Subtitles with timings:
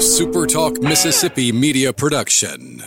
[0.00, 2.82] SuperTalk Mississippi media production.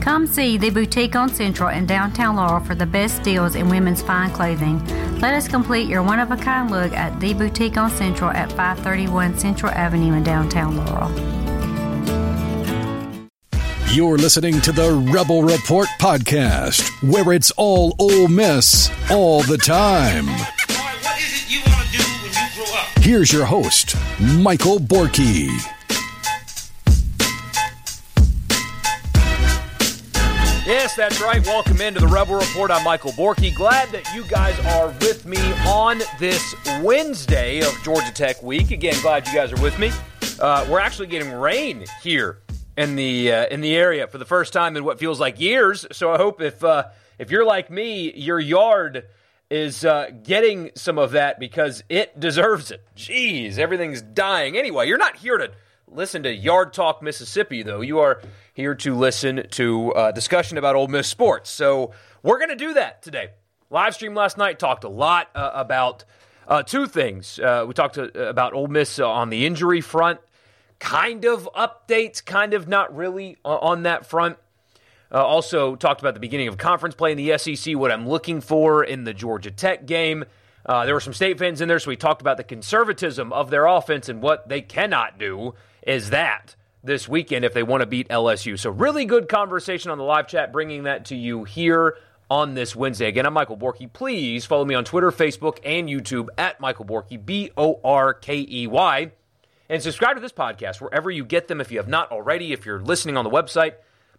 [0.00, 4.02] Come see the boutique on Central in downtown Laurel for the best deals in women's
[4.02, 4.84] fine clothing.
[5.20, 8.50] Let us complete your one of a kind look at the boutique on Central at
[8.50, 11.12] 531 Central Avenue in downtown Laurel.
[13.92, 20.26] You're listening to the Rebel Report podcast, where it's all Ole Miss all the time.
[23.04, 25.48] Here's your host, Michael Borky.
[30.66, 31.44] Yes, that's right.
[31.44, 32.70] Welcome into the Rebel Report.
[32.70, 33.54] I'm Michael Borky.
[33.54, 35.36] Glad that you guys are with me
[35.66, 38.70] on this Wednesday of Georgia Tech week.
[38.70, 39.90] Again, glad you guys are with me.
[40.40, 42.38] Uh, we're actually getting rain here
[42.78, 45.84] in the uh, in the area for the first time in what feels like years.
[45.92, 46.84] So I hope if uh,
[47.18, 49.04] if you're like me, your yard
[49.50, 52.84] is uh, getting some of that because it deserves it.
[52.96, 54.56] Jeez, everything's dying.
[54.56, 55.50] Anyway, you're not here to
[55.86, 57.80] listen to Yard Talk Mississippi, though.
[57.80, 58.20] You are
[58.52, 61.50] here to listen to uh, discussion about Ole Miss sports.
[61.50, 61.92] So
[62.22, 63.30] we're going to do that today.
[63.70, 66.04] Live stream last night talked a lot uh, about
[66.46, 67.38] uh, two things.
[67.38, 70.20] Uh, we talked uh, about Ole Miss on the injury front,
[70.78, 74.36] kind of updates, kind of not really on that front.
[75.14, 78.40] Uh, also talked about the beginning of conference play in the SEC, what I'm looking
[78.40, 80.24] for in the Georgia Tech game.
[80.66, 83.48] Uh, there were some state fans in there, so we talked about the conservatism of
[83.50, 85.54] their offense and what they cannot do
[85.86, 88.58] is that this weekend if they want to beat LSU.
[88.58, 91.96] So, really good conversation on the live chat, bringing that to you here
[92.28, 93.06] on this Wednesday.
[93.06, 93.92] Again, I'm Michael Borky.
[93.92, 98.46] Please follow me on Twitter, Facebook, and YouTube at Michael Borky, B O R K
[98.50, 99.12] E Y.
[99.68, 102.52] And subscribe to this podcast wherever you get them if you have not already.
[102.52, 103.74] If you're listening on the website,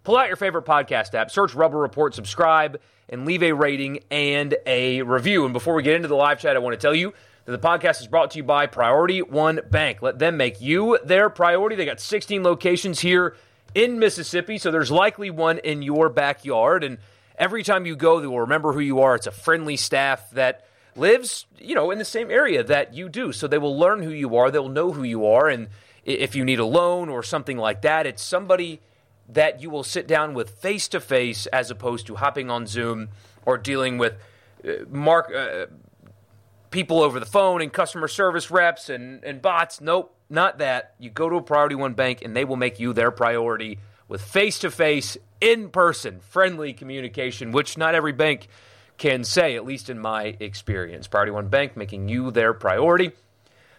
[0.05, 4.55] pull out your favorite podcast app, search Rebel Report, subscribe, and leave a rating and
[4.65, 5.43] a review.
[5.43, 7.13] And before we get into the live chat, I want to tell you
[7.45, 10.01] that the podcast is brought to you by Priority One Bank.
[10.01, 11.75] Let them make you their priority.
[11.75, 13.35] They got 16 locations here
[13.73, 16.83] in Mississippi, so there's likely one in your backyard.
[16.83, 16.99] And
[17.37, 19.15] every time you go, they will remember who you are.
[19.15, 20.65] It's a friendly staff that
[20.95, 23.31] lives, you know, in the same area that you do.
[23.31, 24.51] So they will learn who you are.
[24.51, 25.49] They'll know who you are.
[25.49, 25.67] And
[26.05, 28.81] if you need a loan or something like that, it's somebody
[29.29, 33.09] that you will sit down with face to face as opposed to hopping on Zoom
[33.45, 34.13] or dealing with
[34.63, 35.65] uh, mark uh,
[36.71, 39.81] people over the phone and customer service reps and, and bots.
[39.81, 40.93] Nope, not that.
[40.99, 44.21] You go to a Priority One bank and they will make you their priority with
[44.21, 48.47] face to face, in person, friendly communication, which not every bank
[48.97, 51.07] can say, at least in my experience.
[51.07, 53.11] Priority One Bank making you their priority.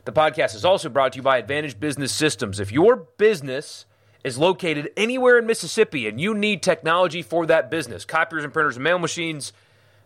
[0.05, 2.61] The podcast is also brought to you by Advantage Business Systems.
[2.61, 3.87] If your business
[4.25, 8.77] is located anywhere in Mississippi and you need technology for that business, copiers and printers
[8.77, 9.53] and mail machines,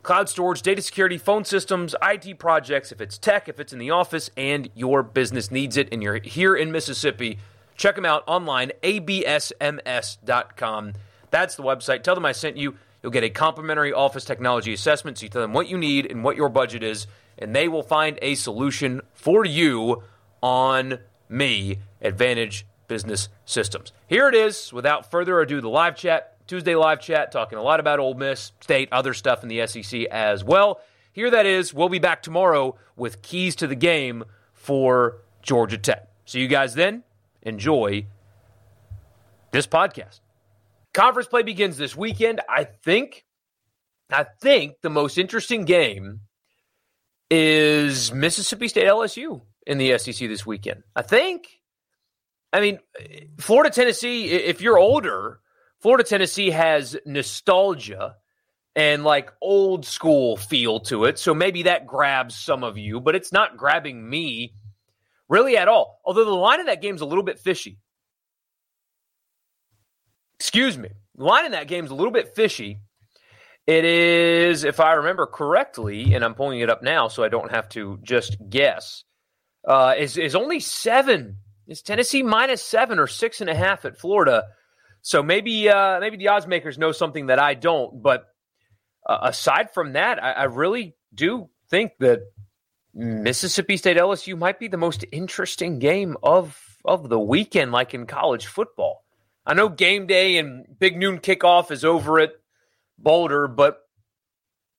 [0.03, 3.91] cloud storage, data security, phone systems, IT projects, if it's tech, if it's in the
[3.91, 7.39] office, and your business needs it, and you're here in Mississippi,
[7.77, 10.93] check them out online, absms.com.
[11.31, 12.03] That's the website.
[12.03, 12.77] Tell them I sent you.
[13.03, 15.19] You'll get a complimentary office technology assessment.
[15.19, 17.07] So you tell them what you need and what your budget is,
[17.39, 20.03] and they will find a solution for you
[20.43, 20.99] on
[21.29, 23.93] me, Advantage Business Systems.
[24.09, 24.73] Here it is.
[24.73, 26.37] Without further ado, the live chat.
[26.49, 30.07] Tuesday live chat talking a lot about Ole Miss, State, other stuff in the SEC
[30.11, 30.81] as well.
[31.13, 31.73] Here that is.
[31.73, 34.25] We'll be back tomorrow with keys to the game
[34.55, 36.09] for Georgia Tech.
[36.25, 37.05] See you guys then.
[37.43, 38.07] Enjoy
[39.53, 40.19] this podcast.
[40.93, 42.41] Conference play begins this weekend.
[42.49, 43.25] I think
[44.11, 46.23] I think the most interesting game
[47.31, 50.83] is Mississippi State LSU in the SEC this weekend.
[50.97, 51.60] I think
[52.53, 52.79] I mean
[53.39, 55.41] Florida Tennessee if you're older
[55.81, 58.17] Florida Tennessee has nostalgia
[58.77, 61.19] and like old school feel to it.
[61.19, 64.55] So maybe that grabs some of you, but it's not grabbing me
[65.29, 66.01] really at all.
[66.05, 67.79] Although the line of that game's a little bit fishy.
[70.39, 70.91] Excuse me.
[71.17, 72.81] The line in that game's a little bit fishy.
[73.67, 77.51] It is, if I remember correctly, and I'm pulling it up now so I don't
[77.51, 79.05] have to just guess,
[79.67, 81.37] uh, is, is only seven.
[81.71, 84.43] Is Tennessee minus seven or six and a half at Florida?
[85.03, 88.03] So maybe uh, maybe the odds makers know something that I don't.
[88.03, 88.25] But
[89.07, 92.23] uh, aside from that, I, I really do think that
[92.93, 98.05] Mississippi State LSU might be the most interesting game of of the weekend, like in
[98.05, 99.05] college football.
[99.47, 102.33] I know game day and big noon kickoff is over at
[102.99, 103.79] Boulder, but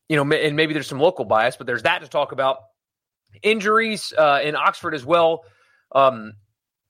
[0.10, 2.58] you know, and maybe there's some local bias, but there's that to talk about.
[3.44, 5.46] Injuries uh, in Oxford as well.
[5.94, 6.34] Um,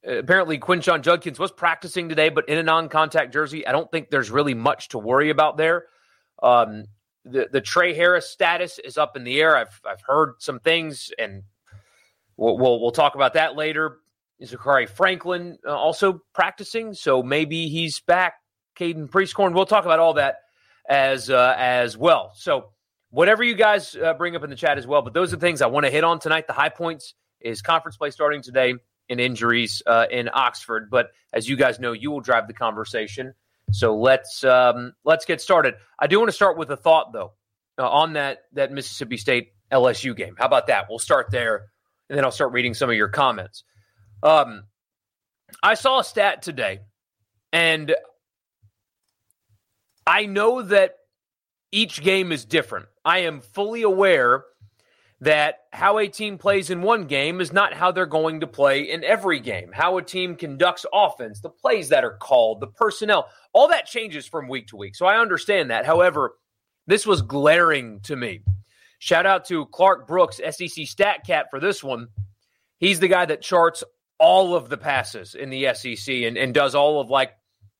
[0.04, 3.66] apparently Quinshon Judkins was practicing today, but in a non-contact jersey.
[3.66, 5.86] I don't think there's really much to worry about there.
[6.42, 6.86] Um,
[7.24, 9.56] the the Tre Harris status is up in the air.
[9.56, 11.44] I've I've heard some things, and
[12.36, 13.98] we'll we'll, we'll talk about that later.
[14.42, 18.34] Zakhari Franklin uh, also practicing, so maybe he's back.
[18.76, 19.54] Caden Prieskorn.
[19.54, 20.38] We'll talk about all that
[20.88, 22.32] as uh, as well.
[22.34, 22.70] So
[23.10, 25.02] whatever you guys uh, bring up in the chat as well.
[25.02, 26.48] But those are the things I want to hit on tonight.
[26.48, 28.74] The high points is conference play starting today
[29.12, 30.90] and injuries uh, in Oxford.
[30.90, 33.34] But as you guys know, you will drive the conversation.
[33.70, 35.74] So let's um, let's get started.
[35.98, 37.32] I do want to start with a thought though
[37.78, 40.34] uh, on that that Mississippi State LSU game.
[40.36, 40.86] How about that?
[40.88, 41.66] We'll start there,
[42.08, 43.64] and then I'll start reading some of your comments.
[44.22, 44.64] Um,
[45.62, 46.80] I saw a stat today,
[47.52, 47.94] and
[50.06, 50.96] I know that
[51.70, 52.86] each game is different.
[53.04, 54.44] I am fully aware
[55.22, 58.90] that how a team plays in one game is not how they're going to play
[58.90, 59.70] in every game.
[59.72, 64.26] How a team conducts offense, the plays that are called, the personnel, all that changes
[64.26, 64.96] from week to week.
[64.96, 65.86] So I understand that.
[65.86, 66.34] However,
[66.88, 68.40] this was glaring to me.
[68.98, 72.08] Shout out to Clark Brooks, SEC Stat Cat, for this one.
[72.78, 73.84] He's the guy that charts
[74.18, 77.30] all of the passes in the SEC and, and does all of like,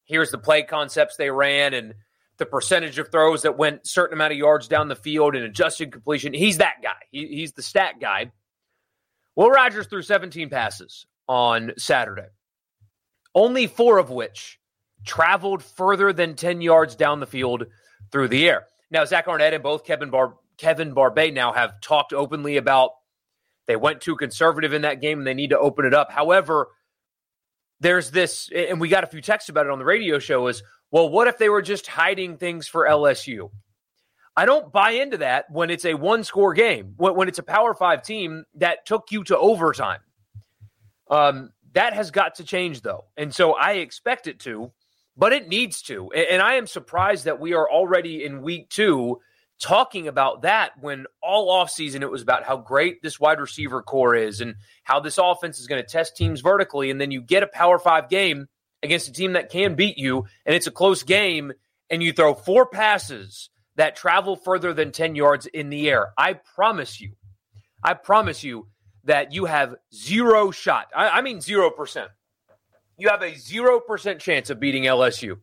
[0.04, 1.94] here's the play concepts they ran and
[2.38, 5.92] the percentage of throws that went certain amount of yards down the field and adjusted
[5.92, 6.32] completion.
[6.32, 6.96] He's that guy.
[7.10, 8.32] He, he's the stat guy.
[9.36, 12.28] Will Rogers threw 17 passes on Saturday,
[13.34, 14.58] only four of which
[15.04, 17.64] traveled further than 10 yards down the field
[18.10, 18.66] through the air.
[18.90, 22.90] Now, Zach Arnett and both Kevin Bar- Kevin Barbay now have talked openly about
[23.66, 26.10] they went too conservative in that game and they need to open it up.
[26.10, 26.68] However,
[27.80, 30.62] there's this, and we got a few texts about it on the radio show is,
[30.92, 33.50] well, what if they were just hiding things for LSU?
[34.36, 37.74] I don't buy into that when it's a one score game, when, it's a Power
[37.74, 40.00] Five team that took you to overtime.
[41.10, 43.06] Um, that has got to change, though.
[43.16, 44.70] And so I expect it to,
[45.16, 46.10] but it needs to.
[46.12, 49.20] And, and I am surprised that we are already in week two
[49.58, 54.14] talking about that when all offseason it was about how great this wide receiver core
[54.14, 56.90] is and how this offense is going to test teams vertically.
[56.90, 58.48] And then you get a Power Five game
[58.82, 61.52] against a team that can beat you, and it's a close game,
[61.90, 66.12] and you throw four passes that travel further than 10 yards in the air.
[66.18, 67.12] I promise you,
[67.82, 68.68] I promise you
[69.04, 70.88] that you have zero shot.
[70.94, 72.06] I, I mean, 0%.
[72.98, 75.38] You have a 0% chance of beating LSU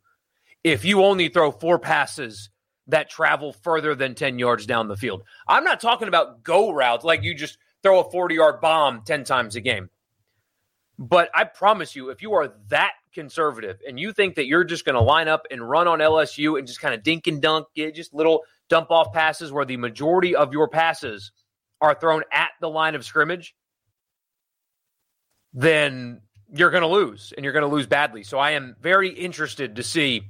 [0.64, 2.50] if you only throw four passes
[2.88, 5.24] that travel further than 10 yards down the field.
[5.48, 9.24] I'm not talking about go routes like you just throw a 40 yard bomb 10
[9.24, 9.90] times a game.
[11.00, 14.84] But I promise you, if you are that conservative and you think that you're just
[14.84, 17.68] going to line up and run on LSU and just kind of dink and dunk,
[17.74, 21.32] get just little dump off passes where the majority of your passes
[21.80, 23.56] are thrown at the line of scrimmage,
[25.54, 26.22] then
[26.54, 28.24] you're going to lose and you're going to lose badly.
[28.24, 30.24] So I am very interested to see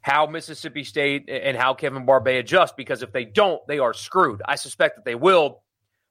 [0.00, 4.40] how Mississippi State and how Kevin Barbay adjust because if they don't, they are screwed.
[4.46, 5.62] I suspect that they will,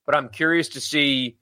[0.06, 1.38] but I'm curious to see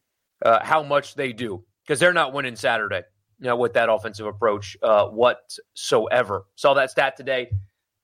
[0.45, 3.03] uh, how much they do because they're not winning Saturday
[3.39, 6.45] you know, with that offensive approach uh, whatsoever.
[6.55, 7.49] Saw that stat today.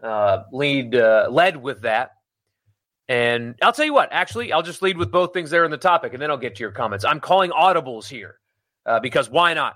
[0.01, 2.11] Uh, lead uh, led with that,
[3.07, 4.09] and I'll tell you what.
[4.11, 6.55] Actually, I'll just lead with both things there in the topic, and then I'll get
[6.55, 7.05] to your comments.
[7.05, 8.39] I'm calling audibles here
[8.85, 9.75] uh, because why not?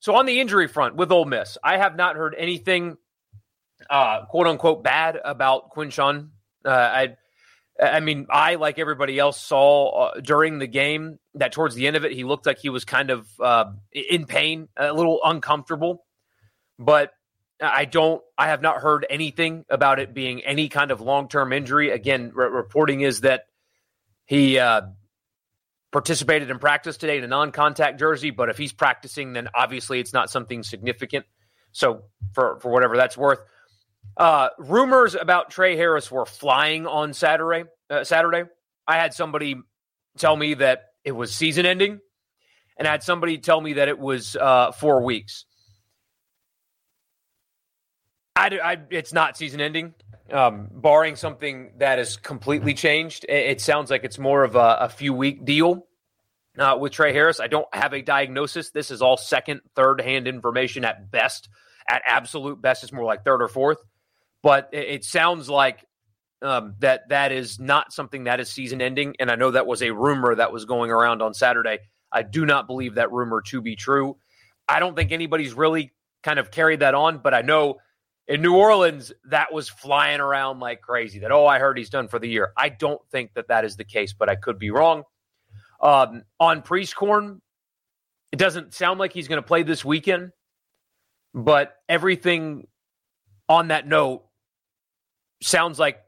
[0.00, 2.96] So on the injury front with Ole Miss, I have not heard anything
[3.90, 6.30] uh, quote unquote bad about Quinshon.
[6.64, 7.16] Uh, I,
[7.80, 11.96] I mean, I like everybody else saw uh, during the game that towards the end
[11.96, 16.04] of it, he looked like he was kind of uh, in pain, a little uncomfortable.
[16.78, 17.12] But
[17.60, 21.52] I don't, I have not heard anything about it being any kind of long term
[21.52, 21.90] injury.
[21.90, 23.44] Again, re- reporting is that
[24.26, 24.82] he uh,
[25.92, 30.00] participated in practice today in a non contact jersey, but if he's practicing, then obviously
[30.00, 31.26] it's not something significant.
[31.72, 33.40] So for for whatever that's worth,
[34.16, 37.64] uh, rumors about Tre Harris were flying on Saturday.
[37.88, 38.44] Uh, Saturday,
[38.86, 39.56] I had somebody
[40.16, 42.00] tell me that it was season ending,
[42.76, 45.44] and I had somebody tell me that it was uh, four weeks.
[48.34, 49.94] I, I, it's not season ending,
[50.32, 53.24] um, barring something that has completely changed.
[53.28, 55.86] It, it sounds like it's more of a, a few week deal
[56.58, 57.40] uh, with Tre Harris.
[57.40, 58.70] I don't have a diagnosis.
[58.70, 61.48] This is all second, third hand information at best.
[61.88, 63.78] At absolute best, it's more like third or fourth
[64.42, 65.84] but it, it sounds like
[66.42, 69.16] um, that that is not something that is season ending.
[69.18, 71.78] And I know that was a rumor that was going around on Saturday.
[72.12, 74.16] I do not believe that rumor to be true.
[74.68, 75.92] I don't think anybody's really
[76.22, 77.76] kind of carried that on, but I know
[78.26, 81.20] in New Orleans that was flying around like crazy.
[81.20, 82.52] That oh, I heard he's done for the year.
[82.56, 85.02] I don't think that that is the case, but I could be wrong.
[85.80, 87.40] Um, on Prieskorn,
[88.32, 90.32] it doesn't sound like he's going to play this weekend,
[91.44, 92.66] but everything
[93.48, 94.24] on that note
[95.40, 96.00] sounds like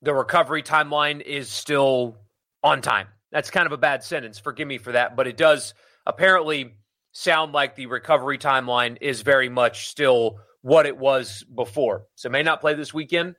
[0.00, 2.16] the recovery timeline is still
[2.62, 3.08] on time.
[3.30, 4.38] That's kind of a bad sentence.
[4.38, 5.74] Forgive me for that, but it does
[6.06, 6.76] apparently
[7.12, 12.06] sound like the recovery timeline is very much still what it was before.
[12.14, 13.36] So may not play this weekend.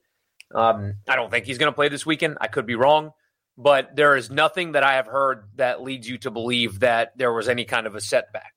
[0.54, 2.38] Um, I don't think he's going to play this weekend.
[2.40, 3.14] I could be wrong,
[3.58, 7.34] but there is nothing that I have heard that leads you to believe that there
[7.34, 8.54] was any kind of a setback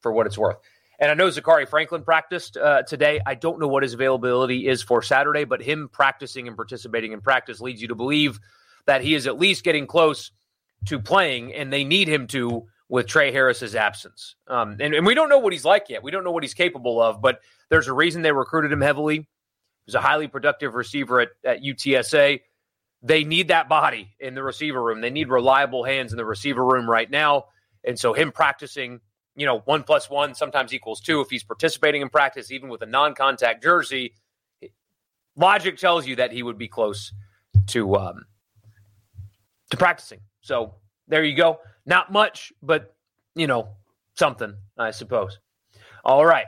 [0.00, 0.58] for what it's worth.
[1.04, 3.20] And I know Zakhari Franklin practiced uh, today.
[3.26, 7.20] I don't know what his availability is for Saturday, but him practicing and participating in
[7.20, 8.40] practice leads you to believe
[8.86, 10.30] that he is at least getting close
[10.86, 14.36] to playing, and they need him to with Tre Harris's absence.
[14.48, 16.02] Um, and, and we don't know what he's like yet.
[16.02, 19.16] We don't know what he's capable of, but there's a reason they recruited him heavily.
[19.16, 19.26] He
[19.84, 22.40] was a highly productive receiver at, at UTSA.
[23.02, 25.02] They need that body in the receiver room.
[25.02, 27.44] They need reliable hands in the receiver room right now.
[27.86, 29.00] And so him practicing–
[29.36, 31.20] you know, one plus one sometimes equals two.
[31.20, 34.14] If he's participating in practice, even with a non contact jersey,
[35.36, 37.12] logic tells you that he would be close
[37.68, 38.24] to um,
[39.70, 40.20] to practicing.
[40.40, 40.74] So
[41.08, 41.58] there you go.
[41.86, 42.94] Not much, but
[43.34, 43.68] you know,
[44.14, 45.38] something, I suppose.
[46.04, 46.46] All right.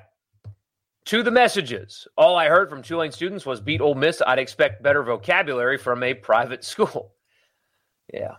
[1.06, 2.08] To the messages.
[2.16, 4.20] All I heard from Tulane students was beat Ole Miss.
[4.26, 7.12] I'd expect better vocabulary from a private school.
[8.12, 8.34] Yeah.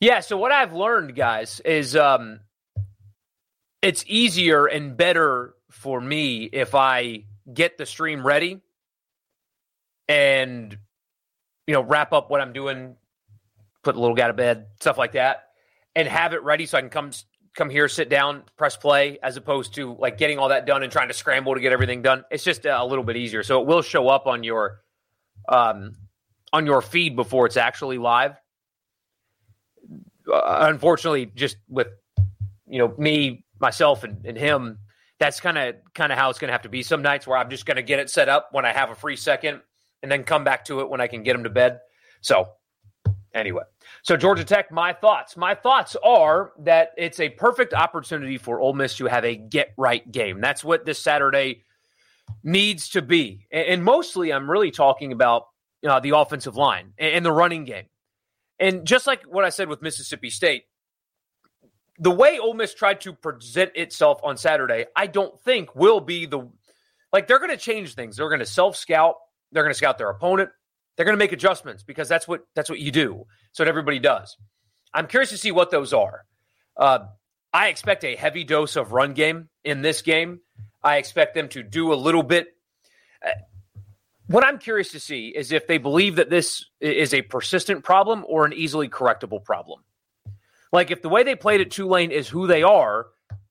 [0.00, 2.40] Yeah, so what I've learned, guys, is um,
[3.82, 8.60] it's easier and better for me if I get the stream ready
[10.08, 10.76] and
[11.66, 12.96] you know wrap up what I'm doing,
[13.82, 15.48] put the little guy to bed, stuff like that,
[15.94, 17.10] and have it ready so I can come
[17.54, 20.92] come here, sit down, press play, as opposed to like getting all that done and
[20.92, 22.24] trying to scramble to get everything done.
[22.30, 23.42] It's just a little bit easier.
[23.42, 24.80] So it will show up on your
[25.48, 25.96] um
[26.52, 28.36] on your feed before it's actually live.
[30.30, 31.88] Uh, unfortunately, just with
[32.66, 34.78] you know me myself and, and him,
[35.18, 36.82] that's kind of kind of how it's going to have to be.
[36.82, 38.94] Some nights where I'm just going to get it set up when I have a
[38.94, 39.60] free second,
[40.02, 41.80] and then come back to it when I can get him to bed.
[42.22, 42.48] So
[43.34, 43.62] anyway,
[44.02, 45.36] so Georgia Tech, my thoughts.
[45.36, 49.72] My thoughts are that it's a perfect opportunity for Ole Miss to have a get
[49.76, 50.40] right game.
[50.40, 51.64] That's what this Saturday
[52.42, 55.46] needs to be, and, mostly I'm really talking about
[55.86, 57.86] uh, the offensive line and the running game.
[58.58, 60.64] And just like what I said with Mississippi State,
[62.00, 66.26] the way Ole Miss tried to present itself on Saturday, I don't think will be
[66.26, 66.48] the
[67.12, 68.16] like they're going to change things.
[68.16, 69.16] They're going to self scout.
[69.52, 70.50] They're going to scout their opponent.
[70.96, 73.26] They're going to make adjustments because that's what that's what you do.
[73.52, 74.36] So everybody does.
[74.94, 76.24] I'm curious to see what those are.
[76.76, 77.00] Uh,
[77.52, 80.40] I expect a heavy dose of run game in this game.
[80.82, 82.48] I expect them to do a little bit.
[83.24, 83.30] Uh,
[84.26, 88.24] what I'm curious to see is if they believe that this is a persistent problem
[88.26, 89.80] or an easily correctable problem.
[90.72, 93.06] Like if the way they played at Tulane is who they are,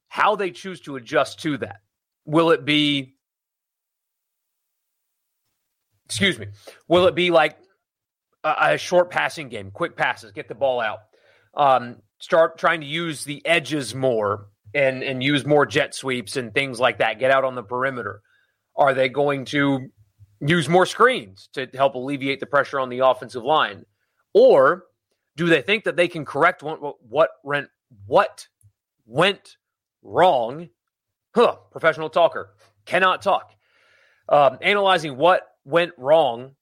[0.08, 1.82] how they choose to adjust to that.
[2.26, 3.16] Will it be
[6.06, 6.48] excuse me,
[6.88, 7.58] will it be like
[8.44, 11.00] a, a short passing game, quick passes, get the ball out,
[11.54, 16.54] um, start trying to use the edges more and and use more jet sweeps and
[16.54, 18.22] things like that, get out on the perimeter?
[18.76, 19.90] Are they going to
[20.42, 23.86] use more screens to help alleviate the pressure on the offensive line?
[24.34, 24.86] Or
[25.40, 27.70] do they think that they can correct what what went
[28.06, 28.50] what
[29.06, 29.56] went
[30.04, 30.68] wrong?
[31.34, 32.50] Huh, professional talker
[32.86, 33.54] cannot talk.
[34.28, 36.56] Um, analyzing what went wrong,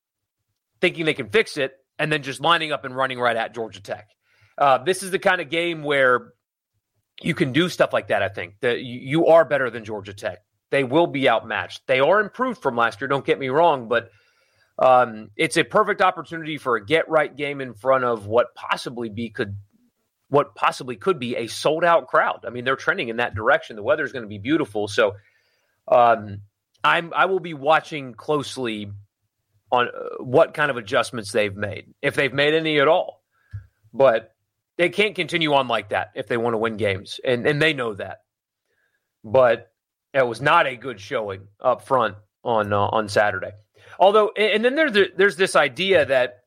[0.79, 3.81] thinking they can fix it, and then just lining up and running right at Georgia
[3.81, 4.10] Tech.
[4.60, 6.34] Uh, this is the kind of game where
[7.24, 8.22] you can do stuff like that.
[8.22, 10.38] I think that you are better than Georgia Tech.
[10.69, 11.88] They will be outmatched.
[11.88, 13.07] They are improved from last year.
[13.07, 14.12] Don't get me wrong, but
[14.79, 19.10] um, it's a perfect opportunity for a get right game in front of what possibly
[19.10, 19.55] be could
[20.29, 22.43] what possibly could be a sold out crowd.
[22.46, 23.75] I mean, they're trending in that direction.
[23.75, 25.15] The weather is going to be beautiful, so
[25.88, 26.41] um,
[26.84, 28.91] I'm I will be watching closely
[29.72, 33.24] on uh, what kind of adjustments they've made, if they've made any at all.
[33.93, 34.36] But
[34.77, 37.74] they can't continue on like that if they want to win games, and and they
[37.74, 38.22] know that.
[39.24, 39.72] But
[40.13, 43.53] it was not a good showing up front on uh, on Saturday.
[43.99, 46.43] Although, and then there's there's this idea that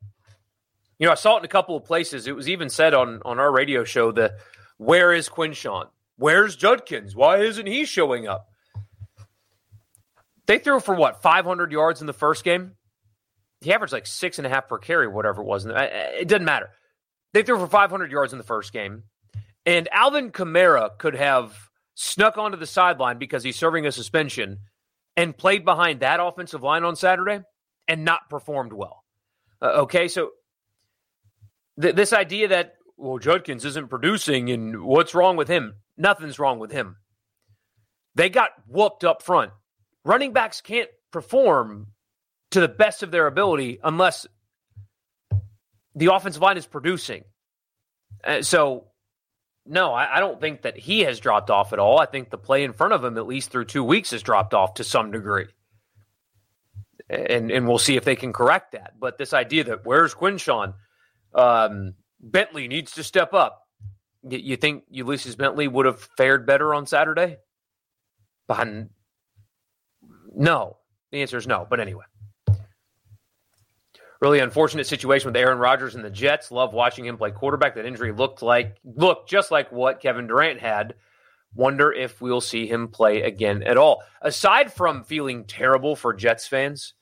[0.99, 2.26] you know I saw it in a couple of places.
[2.26, 4.35] It was even said on on our radio show the
[4.76, 5.88] where is Quinshon?
[6.16, 7.16] Where's Judkins?
[7.16, 8.49] Why isn't he showing up?
[10.47, 12.73] They threw for what 500 yards in the first game.
[13.61, 15.66] He averaged like six and a half per carry, whatever it was.
[15.66, 15.88] Uh,
[16.19, 16.71] it doesn't matter.
[17.33, 19.04] They threw for 500 yards in the first game,
[19.64, 24.59] and Alvin Kamara could have snuck onto the sideline because he's serving a suspension
[25.21, 27.41] and played behind that offensive line on Saturday
[27.87, 29.05] and not performed well.
[29.61, 30.31] Uh, okay, so
[31.79, 35.75] th- this idea that well Judkins isn't producing and what's wrong with him?
[35.99, 36.97] Nothing's wrong with him.
[38.15, 39.53] They got whooped up front.
[40.05, 41.89] Running backs can't perform
[42.53, 44.27] to the best of their ability unless
[45.95, 47.25] the offensive line is producing.
[48.25, 48.87] Uh, so
[49.71, 52.00] no, I, I, don't think that he has dropped off at all.
[52.00, 54.53] I think the play in front of him, at least through two weeks, has dropped
[54.53, 55.47] off to some degree.
[57.09, 58.95] And and we'll see if they can correct that.
[58.99, 60.75] But this idea that where's Quinshon?
[61.35, 63.62] Um, Bentley needs to step up.
[64.29, 67.39] You, you think Ulysses Bentley would have fared better on Saturday?
[68.49, 68.91] Behind,
[70.35, 70.79] no.
[71.12, 71.67] The answer is no.
[71.69, 72.05] But anyway,
[74.21, 76.50] really unfortunate situation with Aaron Rodgers and the Jets.
[76.50, 77.75] Love watching him play quarterback.
[77.75, 80.95] That injury looked like looked just like what Kevin Durant had.
[81.55, 84.03] Wonder if we'll see him play again at all.
[84.23, 86.95] Aside from feeling terrible for Jets fans,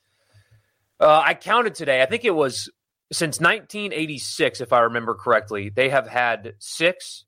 [0.99, 2.01] uh, I counted today.
[2.01, 2.69] I think it was
[3.11, 7.25] since 1986, if I remember correctly, they have had six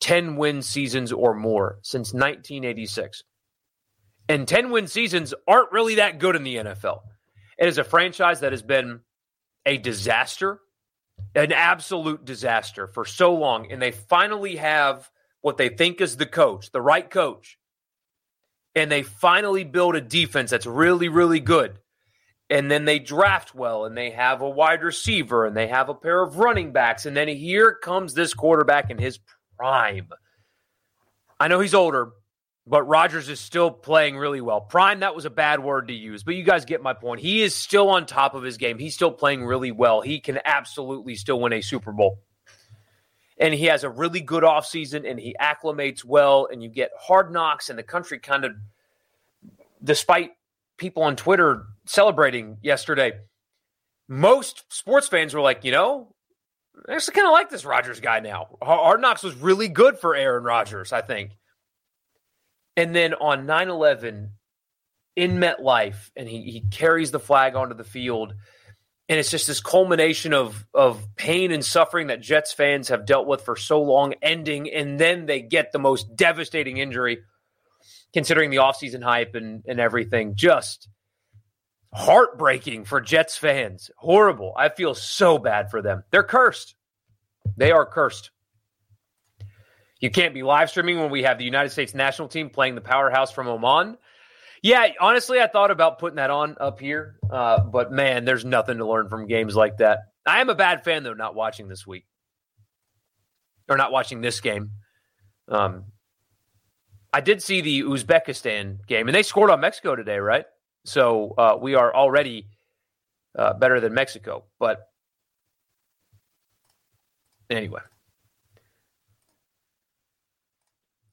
[0.00, 3.22] 10 win seasons or more since 1986.
[4.28, 7.00] And 10 win seasons aren't really that good in the NFL.
[7.58, 9.00] It is a franchise that has been
[9.66, 10.60] a disaster,
[11.34, 13.70] an absolute disaster for so long.
[13.70, 15.08] And they finally have
[15.40, 17.58] what they think is the coach, the right coach.
[18.74, 21.78] And they finally build a defense that's really, really good.
[22.50, 25.94] And then they draft well and they have a wide receiver and they have a
[25.94, 27.06] pair of running backs.
[27.06, 29.18] And then here comes this quarterback in his
[29.56, 30.08] prime.
[31.40, 32.12] I know he's older,
[32.66, 34.60] but Rodgers is still playing really well.
[34.60, 37.20] Prime, that was a bad word to use, but you guys get my point.
[37.20, 38.78] He is still on top of his game.
[38.78, 40.00] He's still playing really well.
[40.00, 42.20] He can absolutely still win a Super Bowl.
[43.36, 47.32] And he has a really good offseason and he acclimates well, and you get hard
[47.32, 48.52] knocks, and the country kind of,
[49.82, 50.30] despite
[50.78, 53.12] people on Twitter celebrating yesterday,
[54.08, 56.14] most sports fans were like, you know,
[56.88, 58.58] I actually kind of like this Rodgers guy now.
[58.62, 61.32] Hard Knocks was really good for Aaron Rodgers, I think.
[62.76, 64.30] And then on 9 11
[65.16, 68.34] in MetLife, and he, he carries the flag onto the field.
[69.08, 73.26] And it's just this culmination of, of pain and suffering that Jets fans have dealt
[73.26, 74.70] with for so long, ending.
[74.72, 77.18] And then they get the most devastating injury,
[78.14, 80.36] considering the offseason hype and, and everything.
[80.36, 80.88] Just
[81.92, 83.90] heartbreaking for Jets fans.
[83.98, 84.54] Horrible.
[84.56, 86.02] I feel so bad for them.
[86.10, 86.74] They're cursed.
[87.56, 88.30] They are cursed.
[90.00, 92.80] You can't be live streaming when we have the United States national team playing the
[92.80, 93.96] powerhouse from Oman.
[94.62, 98.78] Yeah, honestly, I thought about putting that on up here, uh, but man, there's nothing
[98.78, 99.98] to learn from games like that.
[100.26, 102.06] I am a bad fan though, not watching this week
[103.68, 104.70] or not watching this game.
[105.48, 105.84] Um,
[107.12, 110.46] I did see the Uzbekistan game, and they scored on Mexico today, right?
[110.84, 112.48] So uh, we are already
[113.38, 114.44] uh, better than Mexico.
[114.58, 114.88] But
[117.48, 117.80] anyway.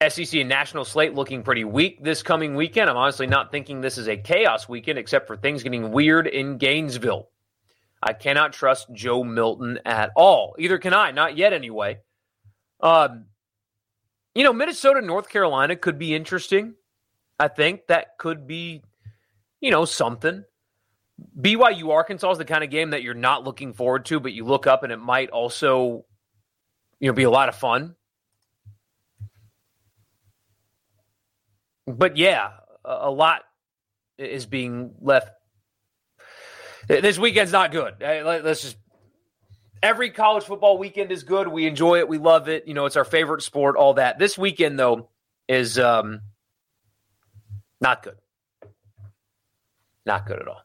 [0.10, 2.90] SEC and national slate looking pretty weak this coming weekend.
[2.90, 6.58] I'm honestly not thinking this is a chaos weekend, except for things getting weird in
[6.58, 7.30] Gainesville.
[8.02, 10.56] I cannot trust Joe Milton at all.
[10.58, 12.00] Either can I, not yet anyway.
[12.80, 13.26] Um,
[14.34, 16.74] you know, Minnesota, North Carolina could be interesting.
[17.40, 18.82] I think that could be,
[19.60, 20.44] you know, something.
[21.40, 24.46] BYU Arkansas is the kind of game that you're not looking forward to, but you
[24.46, 26.06] look up and it might also,
[27.00, 27.96] you know, be a lot of fun.
[31.98, 32.52] But yeah,
[32.84, 33.42] a, lot
[34.18, 35.30] is being left.
[36.88, 37.96] This weekend's not good.
[38.00, 38.78] Let's just.
[39.84, 41.48] Every college football weekend is good.
[41.48, 42.08] We enjoy it.
[42.08, 42.68] We love it.
[42.68, 43.78] You know, it's our favorite sport.
[43.78, 44.20] All that.
[44.20, 45.10] This weekend though
[45.48, 46.22] is um,
[47.80, 48.18] not good.
[50.06, 50.62] Not good at all.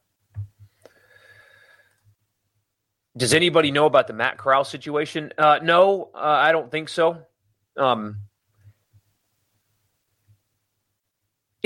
[3.17, 5.33] Does anybody know about the Matt Corral situation?
[5.37, 7.23] Uh, no, uh, I don't think so.
[7.75, 8.17] Um,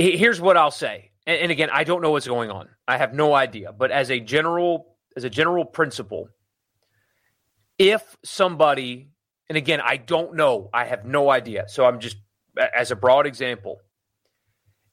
[0.02, 1.12] here's what I'll say.
[1.26, 2.70] And, and again, I don't know what's going on.
[2.88, 3.72] I have no idea.
[3.72, 6.30] But as a general, as a general principle,
[7.78, 9.12] if somebody,
[9.50, 11.66] and again, I don't know, I have no idea.
[11.68, 12.18] So I'm just
[12.58, 13.80] as a broad example,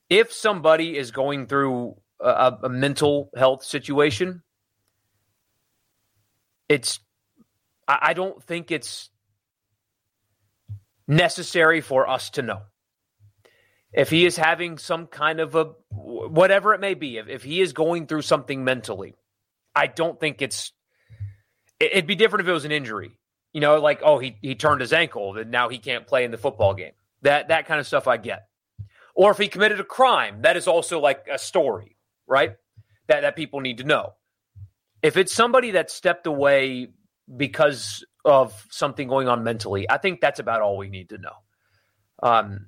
[0.09, 4.43] if somebody is going through a, a mental health situation,
[6.69, 7.01] it's
[7.87, 9.11] I, I don't think it's
[11.07, 12.63] necessary for us to know
[13.99, 17.61] if he is having some kind of a whatever it may be, if, if he
[17.61, 19.17] is going through something mentally,
[19.75, 20.73] I don't think it's
[21.81, 23.19] it'd be different if it was an injury.
[23.53, 26.31] You know, like oh he he turned his ankle and now he can't play in
[26.31, 26.93] the football game.
[27.23, 28.47] That that kind of stuff I get.
[29.17, 31.97] Or if he committed a crime, that is also like a story,
[32.29, 32.53] right?
[33.09, 34.13] That that people need to know.
[35.03, 36.91] If it's somebody that stepped away
[37.37, 41.35] because of something going on mentally, I think that's about all we need to know.
[42.23, 42.67] Um,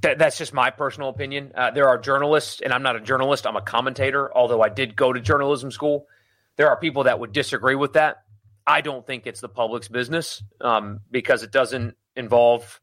[0.00, 1.52] Th- that's just my personal opinion.
[1.54, 4.96] Uh, there are journalists, and I'm not a journalist, I'm a commentator, although I did
[4.96, 6.06] go to journalism school.
[6.56, 8.22] There are people that would disagree with that.
[8.66, 12.80] I don't think it's the public's business um, because it doesn't involve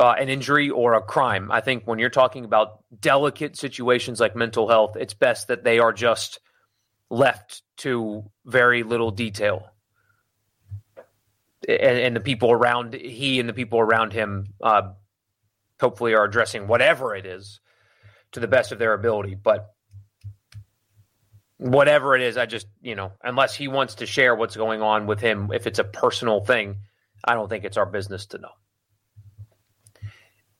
[0.00, 1.50] uh, an injury or a crime.
[1.50, 5.78] I think when you're talking about delicate situations like mental health, it's best that they
[5.78, 6.40] are just
[7.10, 9.70] left to very little detail.
[11.68, 14.92] And, and the people around he and the people around him uh,
[15.80, 17.60] hopefully are addressing whatever it is
[18.32, 19.34] to the best of their ability.
[19.34, 19.66] But
[21.56, 25.06] whatever it is, I just, you know, unless he wants to share what's going on
[25.06, 26.78] with him, if it's a personal thing,
[27.24, 28.50] I don't think it's our business to know.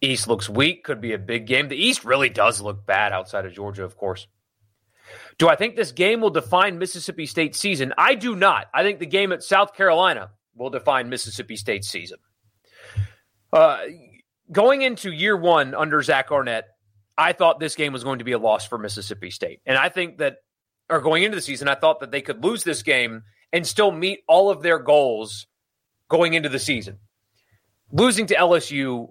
[0.01, 1.69] East looks weak, could be a big game.
[1.69, 4.29] The East really does look bad outside of Georgia, of course.
[5.39, 7.95] Do I think this game will define Mississippi State's season?
[7.97, 8.67] I do not.
[8.75, 12.19] I think the game at South Carolina will define Mississippi State's season.
[13.53, 13.79] Uh,
[14.51, 16.67] going into year one under Zach Arnett,
[17.17, 19.61] I thought this game was going to be a loss for Mississippi State.
[19.67, 20.37] And I think that,
[20.89, 23.91] or going into the season, I thought that they could lose this game and still
[23.91, 25.47] meet all of their goals
[26.09, 26.99] going into the season.
[27.91, 29.09] Losing to LSU,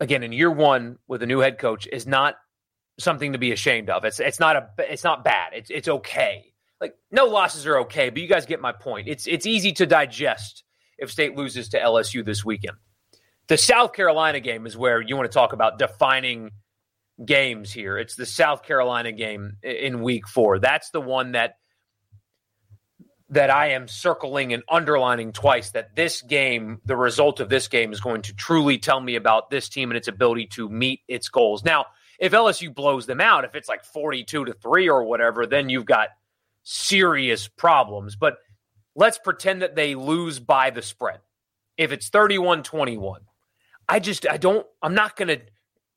[0.00, 2.34] again, in year one with a new head coach is not
[2.98, 4.04] something to be ashamed of.
[4.04, 5.52] It's it's not a it's not bad.
[5.54, 6.52] It's it's okay.
[6.80, 9.08] Like no losses are okay, but you guys get my point.
[9.08, 10.64] It's it's easy to digest
[10.98, 12.76] if State loses to LSU this weekend.
[13.48, 16.50] The South Carolina game is where you want to talk about defining
[17.24, 17.96] games here.
[17.98, 20.58] It's the South Carolina game in week 4.
[20.58, 21.54] That's the one that
[23.30, 27.92] that I am circling and underlining twice that this game, the result of this game
[27.92, 31.28] is going to truly tell me about this team and its ability to meet its
[31.28, 31.62] goals.
[31.62, 31.86] Now,
[32.18, 35.84] if LSU blows them out, if it's like 42 to 3 or whatever, then you've
[35.84, 36.08] got
[36.62, 38.16] serious problems.
[38.16, 38.38] But
[38.94, 41.20] let's pretend that they lose by the spread.
[41.76, 43.20] If it's 31 21,
[43.88, 45.40] I just, I don't, I'm not going to,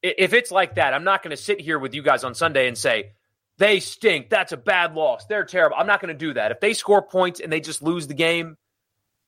[0.01, 2.67] if it's like that, I'm not going to sit here with you guys on Sunday
[2.67, 3.11] and say,
[3.57, 4.29] they stink.
[4.29, 5.25] That's a bad loss.
[5.25, 5.77] They're terrible.
[5.77, 6.51] I'm not going to do that.
[6.51, 8.57] If they score points and they just lose the game,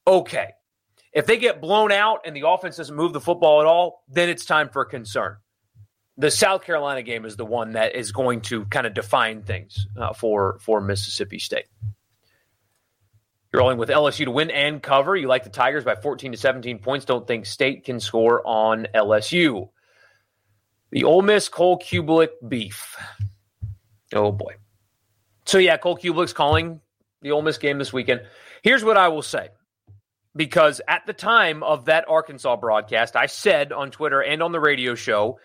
[0.07, 0.49] okay.
[1.11, 4.29] If they get blown out and the offense doesn't move the football at all, then
[4.29, 5.37] it's time for concern.
[6.17, 9.87] The South Carolina game is the one that is going to kind of define things
[9.97, 11.65] uh, for for Mississippi State.
[13.53, 15.15] You're rolling with LSU to win and cover.
[15.15, 17.05] You like the Tigers by 14 to 17 points.
[17.05, 19.69] Don't think State can score on LSU.
[20.89, 22.97] The Ole Miss Cole Cubelic beef.
[24.11, 24.55] Oh boy.
[25.45, 26.81] So yeah, Cole Cubelic's calling
[27.21, 28.21] the Ole Miss game this weekend.
[28.63, 29.49] Here's what I will say.
[30.35, 34.59] Because at the time of that Arkansas broadcast, I said on Twitter and on the
[34.59, 35.39] radio show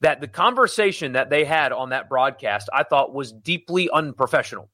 [0.00, 4.70] that the conversation that they had on that broadcast I thought was deeply unprofessional.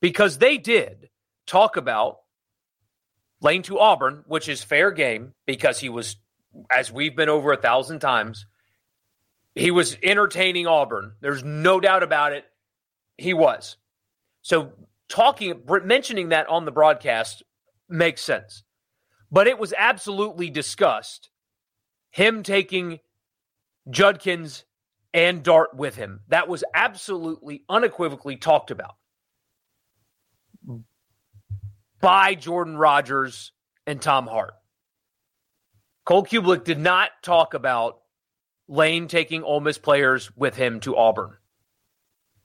[0.00, 1.08] Because they did
[1.52, 2.20] talk about
[3.42, 6.16] Lane to Auburn, which is fair game because he was,
[6.70, 8.46] as we've been over a thousand times,
[9.54, 11.12] he was entertaining Auburn.
[11.20, 12.46] There's no doubt about it.
[13.18, 13.76] He was.
[14.40, 14.72] So
[15.10, 17.42] talking, mentioning that on the broadcast
[17.86, 18.62] makes sense.
[19.30, 21.28] But it was absolutely discussed.
[22.10, 23.00] Him taking
[23.90, 24.64] Judkins
[25.12, 26.20] and Dart with him.
[26.28, 28.94] That was absolutely unequivocally talked about
[32.02, 33.52] by Jordan Rodgers
[33.86, 34.54] and Tom Hart.
[36.04, 38.00] Cole Cubelic did not talk about
[38.68, 41.36] Lane taking Ole Miss players with him to Auburn.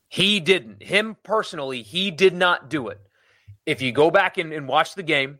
[0.08, 0.84] He didn't.
[0.84, 3.02] Him personally, he did not do it.
[3.65, 5.39] If you go back and, and watch the game,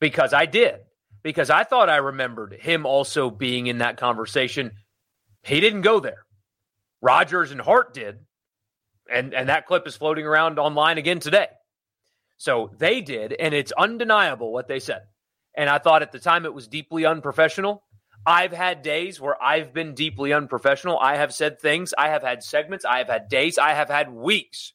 [0.00, 0.76] because I did,
[1.22, 4.72] because I thought I remembered him also being in that conversation.
[5.42, 6.24] He didn't go there.
[7.02, 8.20] Rodgers and Hart did.
[9.10, 11.48] And, and that clip is floating around online again today.
[12.38, 15.02] So they did, and it's undeniable what they said.
[15.56, 17.82] And I thought at the time it was deeply unprofessional.
[18.24, 20.98] I've had days where I've been deeply unprofessional.
[20.98, 24.12] I have said things, I have had segments, I have had days, I have had
[24.12, 24.72] weeks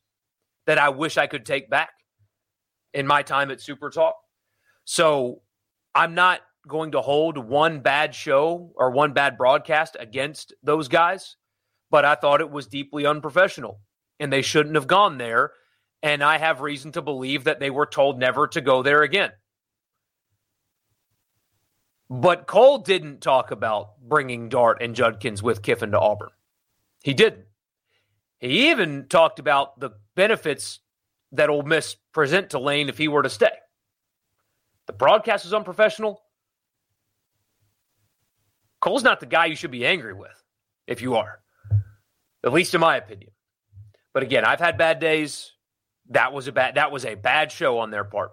[0.65, 1.91] that I wish I could take back
[2.93, 4.15] in my time at Super Talk.
[4.85, 5.41] So
[5.95, 11.35] I'm not going to hold one bad show or one bad broadcast against those guys,
[11.91, 13.79] but I thought it was deeply unprofessional
[14.19, 15.51] and they shouldn't have gone there.
[16.03, 19.31] And I have reason to believe that they were told never to go there again.
[22.09, 26.29] But Cole didn't talk about bringing Dart and Judkins with Kiffin to Auburn.
[27.03, 27.45] He didn't.
[28.39, 30.81] He even talked about the benefits
[31.31, 33.53] that Ole Miss present to Lane if he were to stay.
[34.87, 36.21] The broadcast is unprofessional.
[38.81, 40.43] Cole's not the guy you should be angry with,
[40.85, 41.39] if you are,
[42.43, 43.31] at least in my opinion.
[44.13, 45.52] But again, I've had bad days.
[46.13, 46.75] That was a bad.
[46.75, 48.31] That was a bad show on their part.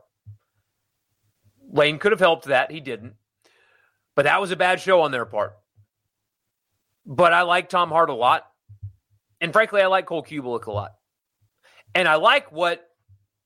[1.73, 2.71] Lane could have helped that.
[2.71, 3.15] He didn't.
[4.15, 5.55] But that was a bad show on their part.
[7.07, 8.45] But I like Tom Hart a lot.
[9.41, 10.93] And frankly, I like Cole Cubelic a lot.
[11.95, 12.87] And I like what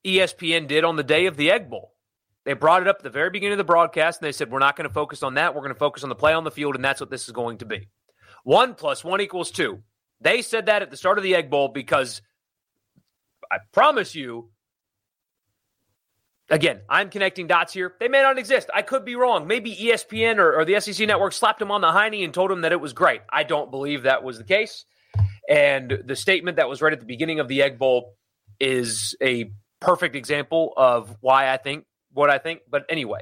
[0.05, 1.93] ESPN did on the day of the Egg Bowl.
[2.45, 4.59] They brought it up at the very beginning of the broadcast and they said, We're
[4.59, 5.55] not going to focus on that.
[5.55, 7.33] We're going to focus on the play on the field, and that's what this is
[7.33, 7.89] going to be.
[8.43, 9.83] One plus one equals two.
[10.21, 12.21] They said that at the start of the Egg Bowl because
[13.51, 14.51] I promise you,
[16.51, 17.95] again, I'm connecting dots here.
[18.01, 18.71] They may not exist.
[18.75, 19.47] I could be wrong.
[19.47, 22.63] Maybe ESPN or, or the SEC network slapped him on the hiney and told him
[22.63, 23.23] that it was great.
[23.31, 24.85] I don't believe that was the case.
[25.49, 28.15] And the statement that was right at the beginning of the Egg Bowl
[28.59, 32.61] is a perfect example of why I think what I think.
[32.69, 33.21] But anyway,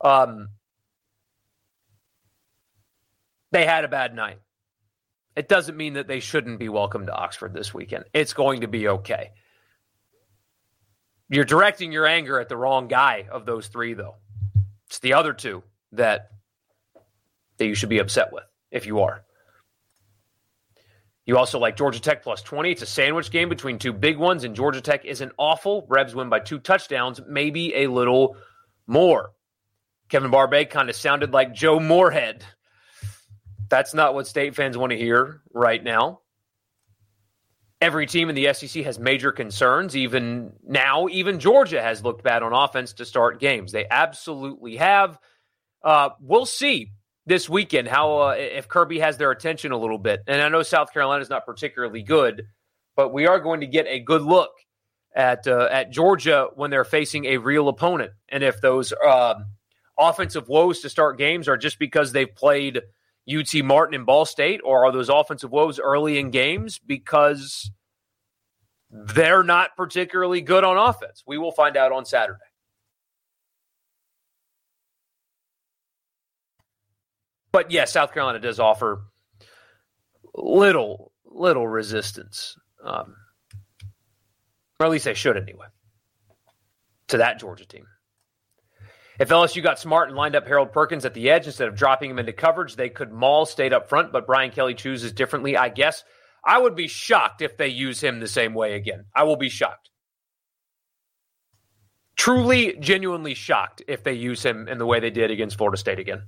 [0.00, 0.48] um,
[3.50, 4.38] they had a bad night.
[5.34, 8.04] It doesn't mean that they shouldn't be welcome to Oxford this weekend.
[8.12, 9.30] It's going to be okay.
[11.28, 14.16] You're directing your anger at the wrong guy of those three, though.
[14.88, 16.28] It's the other two that
[17.56, 19.24] that you should be upset with if you are.
[21.24, 22.72] You also like Georgia Tech plus 20.
[22.72, 25.86] It's a sandwich game between two big ones, and Georgia Tech isn't awful.
[25.88, 28.36] Rebs win by two touchdowns, maybe a little
[28.86, 29.30] more.
[30.08, 32.44] Kevin Barbay kind of sounded like Joe Moorhead.
[33.72, 36.20] That's not what state fans want to hear right now.
[37.80, 39.96] Every team in the SEC has major concerns.
[39.96, 43.72] Even now, even Georgia has looked bad on offense to start games.
[43.72, 45.18] They absolutely have.
[45.82, 46.92] Uh, we'll see
[47.24, 50.20] this weekend how uh, if Kirby has their attention a little bit.
[50.26, 52.42] And I know South Carolina is not particularly good,
[52.94, 54.50] but we are going to get a good look
[55.16, 58.12] at uh, at Georgia when they're facing a real opponent.
[58.28, 59.46] And if those um,
[59.98, 62.82] offensive woes to start games are just because they've played
[63.28, 67.70] UT Martin and Ball State, or are those offensive woes early in games because
[68.90, 71.22] they're not particularly good on offense?
[71.26, 72.38] We will find out on Saturday.
[77.52, 79.04] But yes, yeah, South Carolina does offer
[80.34, 83.14] little little resistance, um,
[84.80, 85.66] or at least they should anyway,
[87.08, 87.86] to that Georgia team.
[89.20, 92.10] If LSU got smart and lined up Harold Perkins at the edge instead of dropping
[92.10, 94.12] him into coverage, they could maul State up front.
[94.12, 96.02] But Brian Kelly chooses differently, I guess.
[96.44, 99.04] I would be shocked if they use him the same way again.
[99.14, 99.90] I will be shocked.
[102.16, 105.98] Truly, genuinely shocked if they use him in the way they did against Florida State
[105.98, 106.22] again.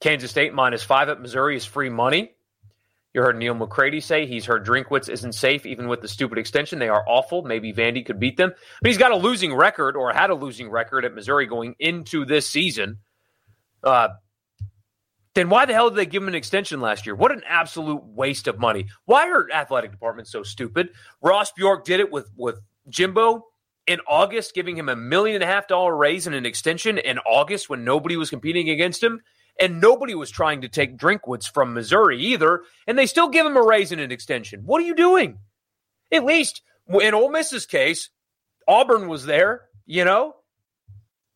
[0.00, 2.32] Kansas State minus five at Missouri is free money.
[3.12, 6.78] You heard Neal McCready say he's heard Drinkwitz isn't safe even with the stupid extension.
[6.78, 7.42] They are awful.
[7.42, 8.52] Maybe Vandy could beat them.
[8.80, 12.24] But he's got a losing record or had a losing record at Missouri going into
[12.24, 12.98] this season.
[13.82, 14.10] Uh,
[15.34, 17.14] then why the hell did they give him an extension last year?
[17.16, 18.86] What an absolute waste of money.
[19.06, 20.90] Why are athletic departments so stupid?
[21.20, 23.44] Ross Bjork did it with, with Jimbo
[23.86, 27.18] in August, giving him a million and a half dollar raise and an extension in
[27.20, 29.20] August when nobody was competing against him.
[29.60, 32.62] And nobody was trying to take Drinkwitz from Missouri either.
[32.86, 34.62] And they still give him a raise and an extension.
[34.64, 35.38] What are you doing?
[36.10, 38.08] At least in Ole Miss's case,
[38.66, 40.34] Auburn was there, you know?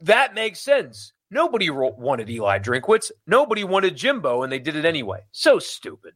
[0.01, 1.13] That makes sense.
[1.31, 3.11] Nobody wanted Eli Drinkwitz.
[3.27, 5.21] Nobody wanted Jimbo, and they did it anyway.
[5.33, 6.15] So stupid.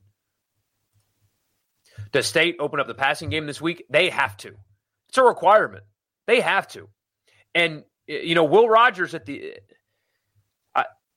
[2.13, 3.85] Does State open up the passing game this week?
[3.91, 4.55] They have to.
[5.09, 5.85] It's a requirement.
[6.27, 6.89] They have to.
[7.55, 9.55] And, you know, Will Rogers at the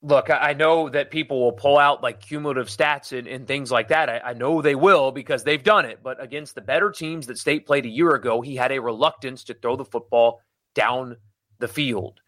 [0.02, 3.88] look, I know that people will pull out like cumulative stats and, and things like
[3.88, 4.08] that.
[4.08, 6.00] I, I, know they will because they've done it.
[6.02, 9.44] But against the better teams that State played a year ago, he had a reluctance
[9.44, 10.40] to throw the football
[10.74, 11.16] down
[11.60, 12.20] the field.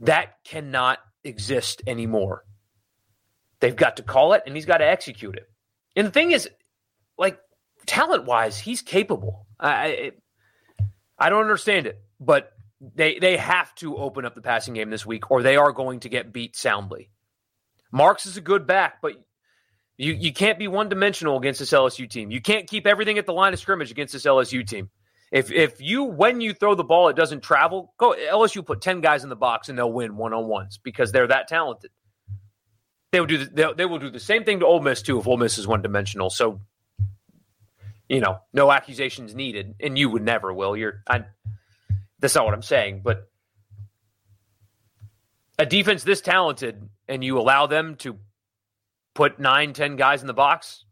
[0.00, 2.44] That cannot exist anymore.
[3.58, 5.48] They've got to call it and he's got to execute it.
[5.96, 6.48] And the thing is,
[7.18, 7.38] like
[7.86, 9.46] talent wise, he's capable.
[9.58, 10.10] I, I,
[11.18, 15.06] I don't understand it, but they they have to open up the passing game this
[15.06, 17.10] week, or they are going to get beat soundly.
[17.92, 19.12] Marks is a good back, but
[19.96, 22.30] you you can't be one dimensional against this LSU team.
[22.30, 24.90] You can't keep everything at the line of scrimmage against this LSU team.
[25.32, 29.00] If if you when you throw the ball it doesn't travel, go LSU put ten
[29.00, 31.90] guys in the box and they'll win one on ones because they're that talented.
[33.12, 35.26] They will do the, they will do the same thing to Ole Miss too if
[35.26, 36.30] Ole Miss is one dimensional.
[36.30, 36.60] So
[38.08, 40.76] you know, no accusations needed, and you would never will.
[40.76, 41.24] You're I
[42.18, 43.28] that's not what I'm saying, but
[45.58, 48.18] a defense this talented and you allow them to
[49.14, 50.84] put nine, ten guys in the box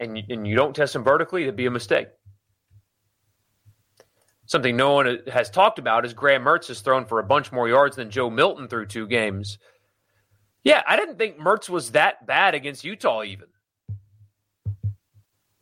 [0.00, 2.08] and you, and you don't test them vertically, that'd be a mistake.
[4.46, 7.68] Something no one has talked about is Graham Mertz has thrown for a bunch more
[7.68, 9.58] yards than Joe Milton through two games.
[10.64, 13.48] Yeah, I didn't think Mertz was that bad against Utah, even.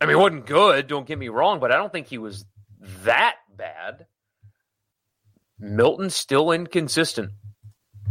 [0.00, 2.44] I mean, it wasn't good, don't get me wrong, but I don't think he was
[3.04, 4.06] that bad.
[5.58, 7.32] Milton's still inconsistent.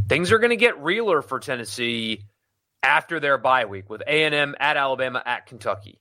[0.08, 2.24] Things are going to get realer for Tennessee
[2.84, 6.00] after their bye week with A&M at Alabama at Kentucky.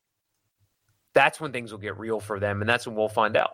[1.14, 3.52] That's when things will get real for them, and that's when we'll find out.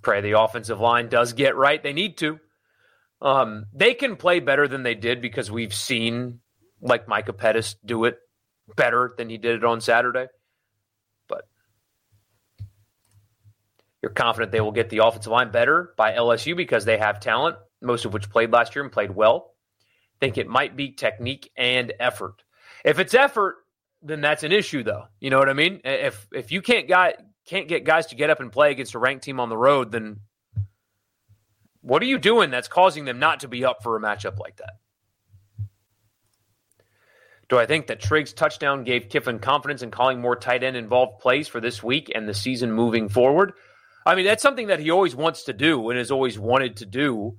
[0.00, 1.82] Pray the offensive line does get right.
[1.82, 2.40] They need to.
[3.20, 6.40] Um, they can play better than they did because we've seen,
[6.80, 8.18] like Micah Pettus, do it
[8.76, 10.26] better than he did it on Saturday.
[14.02, 17.56] You're confident they will get the offensive line better by LSU because they have talent,
[17.80, 19.54] most of which played last year and played well.
[20.20, 22.42] Think it might be technique and effort.
[22.84, 23.56] If it's effort,
[24.02, 25.04] then that's an issue, though.
[25.20, 25.80] You know what I mean?
[25.84, 27.14] If if you can't guy
[27.46, 29.92] can't get guys to get up and play against a ranked team on the road,
[29.92, 30.20] then
[31.80, 34.56] what are you doing that's causing them not to be up for a matchup like
[34.56, 34.74] that?
[37.48, 41.20] Do I think that Trigg's touchdown gave Kiffin confidence in calling more tight end involved
[41.20, 43.52] plays for this week and the season moving forward?
[44.04, 46.86] I mean, that's something that he always wants to do and has always wanted to
[46.86, 47.36] do.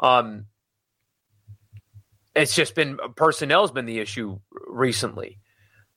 [0.00, 0.46] Um,
[2.34, 5.38] it's just been personnel's been the issue recently.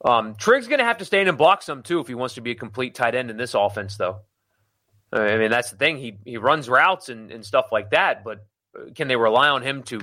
[0.03, 2.35] Um, Trigg's going to have to stay in and block some too if he wants
[2.35, 4.21] to be a complete tight end in this offense, though.
[5.13, 5.97] I mean, that's the thing.
[5.97, 8.45] He he runs routes and, and stuff like that, but
[8.95, 10.01] can they rely on him to,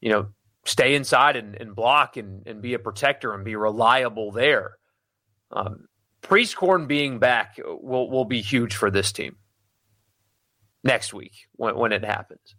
[0.00, 0.28] you know,
[0.64, 4.76] stay inside and, and block and, and be a protector and be reliable there?
[5.50, 5.88] Um,
[6.26, 9.36] Prieskorn being back will will be huge for this team
[10.82, 12.56] next week when, when it happens.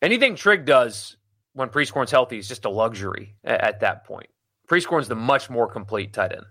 [0.00, 1.16] Anything Trigg does
[1.52, 4.28] when Prieskorn's healthy is just a luxury at, at that point.
[4.68, 6.46] Prieskorn's the much more complete tight end.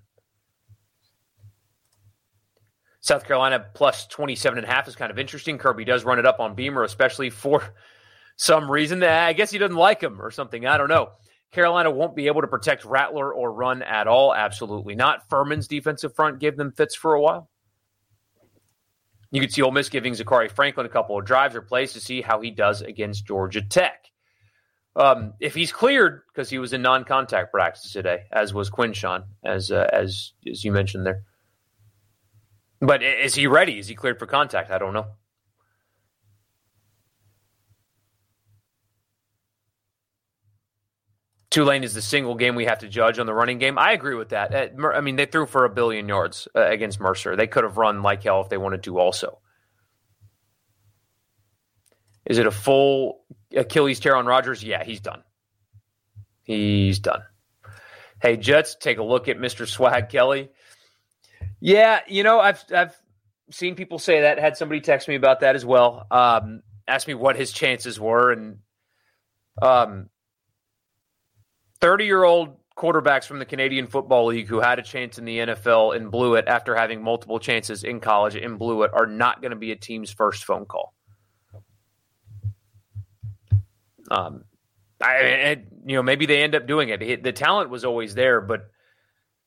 [3.01, 5.57] South Carolina plus 27 and a half is kind of interesting.
[5.57, 7.63] Kirby does run it up on Beamer, especially for
[8.35, 9.01] some reason.
[9.01, 10.67] I guess he doesn't like him or something.
[10.67, 11.09] I don't know.
[11.51, 14.33] Carolina won't be able to protect Rattler or run at all.
[14.33, 15.27] Absolutely not.
[15.29, 17.49] Furman's defensive front gave them fits for a while.
[19.31, 21.99] You could see Ole Miss giving Zakhari Franklin a couple of drives or plays to
[21.99, 24.05] see how he does against Georgia Tech.
[24.95, 29.71] Um, if he's cleared, because he was in non-contact practice today, as was Quinshon, as
[29.71, 31.23] uh, as as you mentioned there.
[32.81, 33.77] But is he ready?
[33.77, 34.71] Is he cleared for contact?
[34.71, 35.07] I don't know.
[41.49, 43.79] Tulane is the single game we have to judge on the running game.
[43.79, 44.53] I agree with that.
[44.53, 47.35] I mean, they threw for a billion yards uh, against Mercer.
[47.35, 49.39] They could have run like hell if they wanted to, also.
[52.25, 53.23] Is it a full
[53.55, 54.63] Achilles tear on Rodgers?
[54.63, 55.23] Yeah, he's done.
[56.43, 57.23] He's done.
[58.21, 59.67] Hey, Jets, take a look at Mr.
[59.67, 60.49] Swag Kelly.
[61.59, 62.95] Yeah, you know, I've I've
[63.49, 64.39] seen people say that.
[64.39, 66.05] Had somebody text me about that as well.
[66.11, 68.59] Um, asked me what his chances were, and
[69.61, 70.09] um,
[71.81, 76.09] thirty-year-old quarterbacks from the Canadian Football League who had a chance in the NFL and
[76.09, 79.57] blew it after having multiple chances in college and blew it are not going to
[79.57, 80.93] be a team's first phone call.
[84.09, 84.45] Um,
[85.01, 87.23] I, you know, maybe they end up doing it.
[87.23, 88.69] The talent was always there, but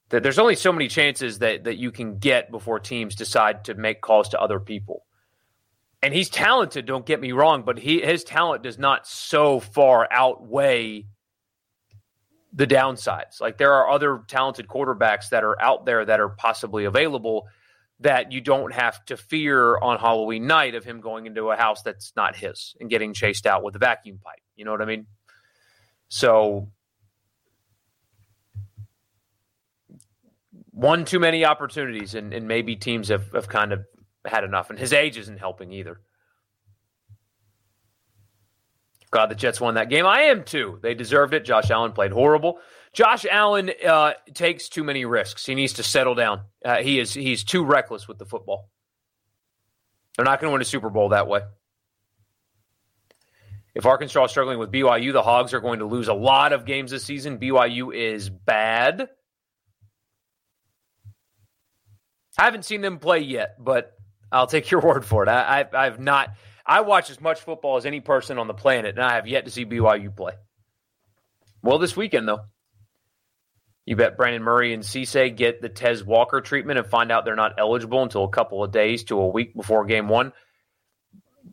[0.09, 4.03] there's only so many chances that that you can get before teams decide to make
[4.03, 5.05] calls to other people.
[6.03, 10.07] And he's talented, don't get me wrong, but he his talent does not so far
[10.11, 11.07] outweigh
[12.53, 13.41] the downsides.
[13.41, 17.49] Like there are other talented quarterbacks that are out there that are possibly available
[18.01, 21.83] that you don't have to fear on Halloween night of him going into a house
[21.83, 24.43] that's not his and getting chased out with a vacuum pipe.
[24.57, 25.07] You know what I mean?
[26.09, 26.69] So
[30.73, 33.85] one too many opportunities, and, and maybe teams have, have kind of
[34.27, 34.69] had enough.
[34.71, 36.01] And his age isn't helping either.
[39.13, 40.07] Glad the Jets won that game.
[40.07, 40.79] I am too.
[40.83, 41.45] They deserved it.
[41.45, 42.59] Josh Allen played horrible.
[42.95, 45.45] Josh Allen uh, takes too many risks.
[45.45, 46.43] He needs to settle down.
[46.65, 48.71] Uh, he is he's too reckless with the football.
[50.17, 51.43] They're not going to win a Super Bowl that way.
[53.75, 56.67] If Arkansas is struggling with BYU, the Hogs are going to lose a lot of
[56.67, 57.39] games this season.
[57.39, 59.09] BYU is bad.
[62.39, 63.93] I haven't seen them play yet, but
[64.31, 65.29] I'll take your word for it.
[65.29, 66.31] I, I, I've not.
[66.67, 69.45] I watch as much football as any person on the planet, and I have yet
[69.45, 70.35] to see BYU play.
[71.63, 72.41] Well, this weekend though,
[73.85, 77.35] you bet Brandon Murray and Cisse get the Tez Walker treatment and find out they're
[77.35, 80.33] not eligible until a couple of days to a week before game one.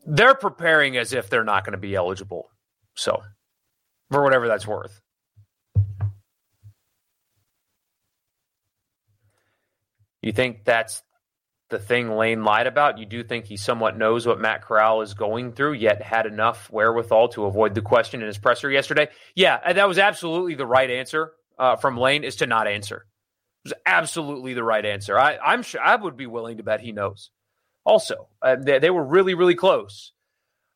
[0.05, 2.49] They're preparing as if they're not going to be eligible.
[2.95, 3.23] So,
[4.11, 5.01] for whatever that's worth.
[10.21, 11.01] You think that's
[11.69, 12.97] the thing Lane lied about?
[12.97, 16.69] You do think he somewhat knows what Matt Corral is going through, yet had enough
[16.71, 19.07] wherewithal to avoid the question in his presser yesterday?
[19.35, 23.05] Yeah, that was absolutely the right answer uh, from Lane is to not answer.
[23.65, 25.19] It was absolutely the right answer.
[25.19, 27.31] I, I'm sure I would be willing to bet he knows.
[27.83, 30.13] Also, uh, they, they, were really, really close.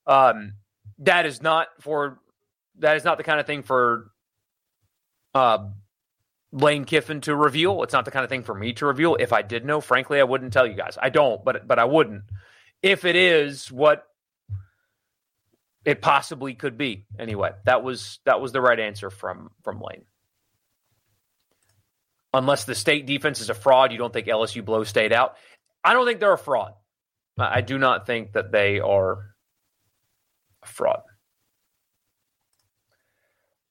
[0.06, 0.54] Um,
[1.00, 2.20] that is not for
[2.80, 4.12] that is not the kind of thing for
[5.34, 5.70] uh,
[6.54, 7.82] Lane Kiffin to reveal.
[7.84, 9.16] It's not the kind of thing for me to reveal.
[9.16, 10.98] If I did know, frankly, I wouldn't tell you guys.
[11.02, 12.24] I don't, but but I wouldn't.
[12.82, 14.06] If it is what
[15.84, 17.06] it possibly could be.
[17.20, 20.06] Anyway, that was that was the right answer from from Lane.
[22.34, 25.36] Unless the state defense is a fraud, you don't think LSU blows state out.
[25.84, 26.74] I don't think they're a fraud.
[27.38, 29.36] I do not think that they are
[30.62, 31.02] a fraud.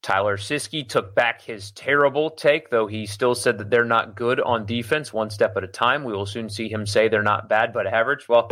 [0.03, 4.41] Tyler Siski took back his terrible take, though he still said that they're not good
[4.41, 6.03] on defense, one step at a time.
[6.03, 8.29] We will soon see him say they're not bad, but average.
[8.29, 8.51] Well,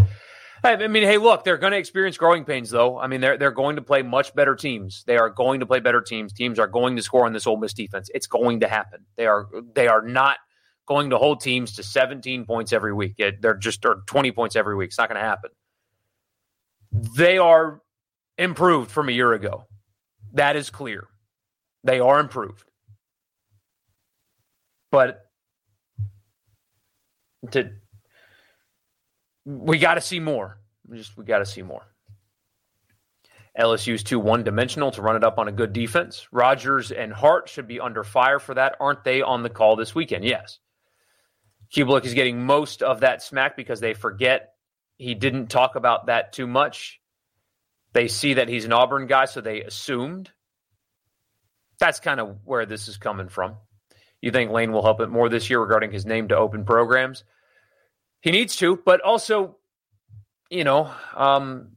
[0.62, 2.98] I mean, hey, look, they're going to experience growing pains, though.
[2.98, 5.04] I mean, they're they're going to play much better teams.
[5.06, 6.32] They are going to play better teams.
[6.32, 8.10] Teams are going to score on this Ole Miss defense.
[8.14, 9.06] It's going to happen.
[9.16, 10.36] They are they are not
[10.86, 13.14] going to hold teams to 17 points every week.
[13.16, 14.88] They're just or 20 points every week.
[14.88, 15.50] It's not going to happen.
[17.16, 17.80] They are
[18.36, 19.64] improved from a year ago.
[20.34, 21.06] That is clear.
[21.84, 22.64] They are improved.
[24.90, 25.20] But
[27.52, 27.70] to
[29.44, 30.58] we got to see more.
[30.86, 31.82] We just we got to see more.
[33.58, 36.28] LSU's too one dimensional to run it up on a good defense.
[36.30, 38.76] Rodgers and Hart should be under fire for that.
[38.78, 40.24] Aren't they on the call this weekend?
[40.24, 40.58] Yes.
[41.74, 44.54] Cubelic is getting most of that smack because they forget
[44.96, 47.00] he didn't talk about that too much.
[47.92, 50.30] They see that he's an Auburn guy, so they assumed.
[51.80, 53.56] That's kind of where this is coming from.
[54.20, 57.24] You think Lane will help it more this year regarding his name to open programs?
[58.20, 59.56] He needs to, but also,
[60.50, 61.70] you know, um,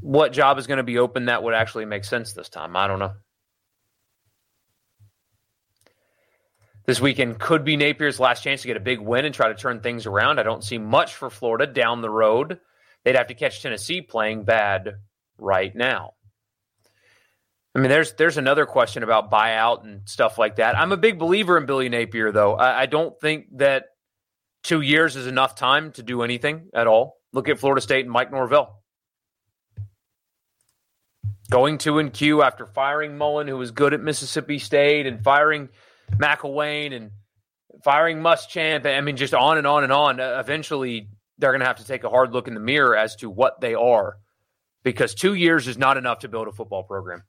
[0.00, 2.76] what job is going to be open that would actually make sense this time?
[2.76, 3.14] I don't know.
[6.86, 9.54] This weekend could be Napier's last chance to get a big win and try to
[9.54, 10.38] turn things around.
[10.38, 12.60] I don't see much for Florida down the road.
[13.02, 14.96] They'd have to catch Tennessee playing bad
[15.38, 16.12] right now.
[17.74, 20.78] I mean, there's there's another question about buyout and stuff like that.
[20.78, 22.54] I'm a big believer in Billy Napier, though.
[22.54, 23.86] I, I don't think that
[24.62, 27.16] two years is enough time to do anything at all.
[27.32, 28.80] Look at Florida State and Mike Norvell.
[31.50, 35.68] Going to and Q after firing Mullen, who was good at Mississippi State, and firing
[36.12, 37.10] McElwain and
[37.82, 38.86] firing Muschamp.
[38.86, 40.20] I mean, just on and on and on.
[40.20, 41.08] Uh, eventually,
[41.38, 43.60] they're going to have to take a hard look in the mirror as to what
[43.60, 44.16] they are
[44.84, 47.24] because two years is not enough to build a football program.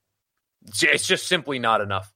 [0.68, 2.12] It's just simply not enough.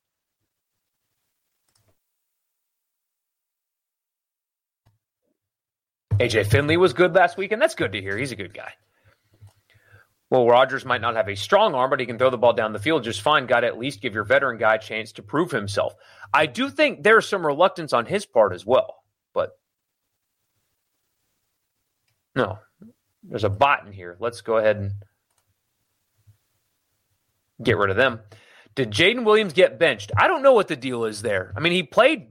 [6.19, 8.17] AJ Finley was good last week, and that's good to hear.
[8.17, 8.73] He's a good guy.
[10.29, 12.73] Well, Rogers might not have a strong arm, but he can throw the ball down
[12.73, 13.47] the field just fine.
[13.47, 15.95] Got to at least give your veteran guy a chance to prove himself.
[16.33, 18.95] I do think there's some reluctance on his part as well,
[19.33, 19.51] but
[22.35, 22.59] no,
[23.23, 24.17] there's a bot in here.
[24.19, 24.91] Let's go ahead and
[27.61, 28.19] get rid of them.
[28.75, 30.11] Did Jaden Williams get benched?
[30.17, 31.53] I don't know what the deal is there.
[31.55, 32.27] I mean, he played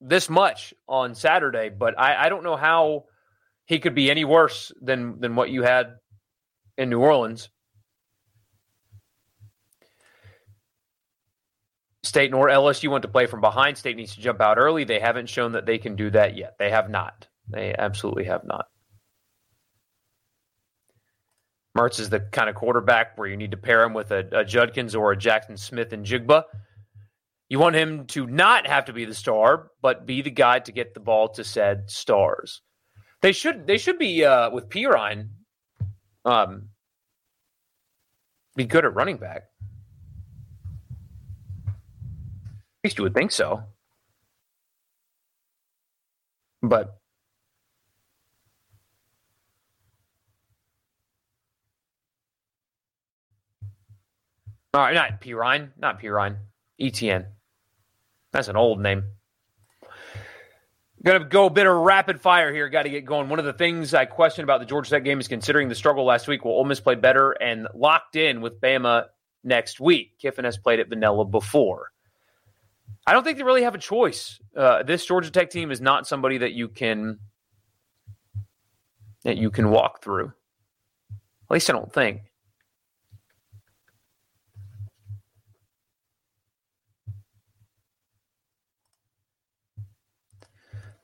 [0.00, 3.04] this much on Saturday, but I, I don't know how
[3.66, 5.96] he could be any worse than than what you had
[6.76, 7.48] in New Orleans.
[12.02, 13.76] State nor LSU want to play from behind.
[13.76, 14.84] State needs to jump out early.
[14.84, 16.54] They haven't shown that they can do that yet.
[16.58, 17.26] They have not.
[17.50, 18.66] They absolutely have not.
[21.78, 24.44] Mertz is the kind of quarterback where you need to pair him with a, a
[24.44, 26.42] Judkins or a Jaxon Smith-Njigba.
[27.48, 30.72] You want him to not have to be the star, but be the guy to
[30.72, 32.62] get the ball to said stars.
[33.22, 35.28] They should they should be uh, with Perine,
[36.24, 36.68] um,
[38.56, 39.44] be good at running back.
[41.68, 41.74] At
[42.84, 43.62] least you would think so.
[46.60, 46.98] But
[54.74, 56.36] all right, not Perine, not Perine,
[56.80, 57.26] Etienne.
[58.32, 59.04] That's an old name.
[61.06, 62.68] To go a bit of rapid fire here.
[62.68, 63.28] Got to get going.
[63.28, 66.04] One of the things I question about the Georgia Tech game is considering the struggle
[66.04, 66.44] last week.
[66.44, 69.06] Will Ole Miss play better and locked in with Bama
[69.44, 70.18] next week?
[70.18, 71.92] Kiffin has played at Vanilla before.
[73.06, 74.38] I don't think they really have a choice.
[74.56, 77.20] Uh, this Georgia Tech team is not somebody that you can
[79.24, 80.32] that you can walk through.
[81.50, 82.22] At least I don't think.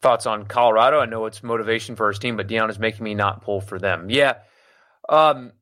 [0.04, 1.00] Thoughts on Colorado.
[1.00, 3.78] I know it's motivation for his team, but Deion is making me not pull for
[3.78, 4.10] them.
[4.10, 4.34] Yeah.
[5.08, 5.52] Um,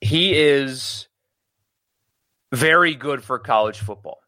[0.00, 1.08] he is
[2.52, 4.18] very good for college football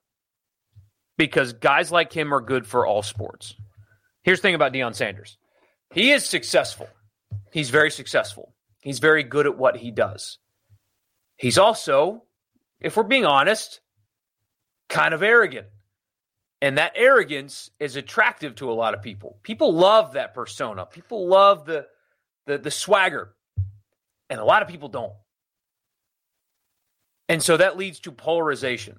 [1.16, 3.54] because guys like him are good for all sports.
[4.24, 5.38] Here's the thing about Deion Sanders
[5.92, 6.88] he is successful.
[7.52, 8.56] He's very successful.
[8.80, 10.38] He's very good at what he does.
[11.36, 12.24] He's also,
[12.80, 13.80] if we're being honest,
[14.88, 15.68] kind of arrogant.
[16.64, 19.36] And that arrogance is attractive to a lot of people.
[19.42, 20.86] People love that persona.
[20.86, 21.86] People love the
[22.46, 23.34] the, the swagger.
[24.30, 25.12] And a lot of people don't.
[27.28, 28.98] And so that leads to polarization.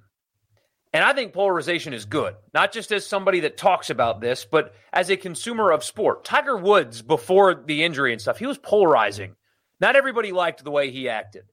[0.94, 4.76] And I think polarization is good, not just as somebody that talks about this, but
[4.94, 6.24] as a consumer of sport.
[6.24, 9.36] Tiger Woods, before the injury and stuff, he was polarizing.
[9.80, 11.46] Not everybody liked the way he acted.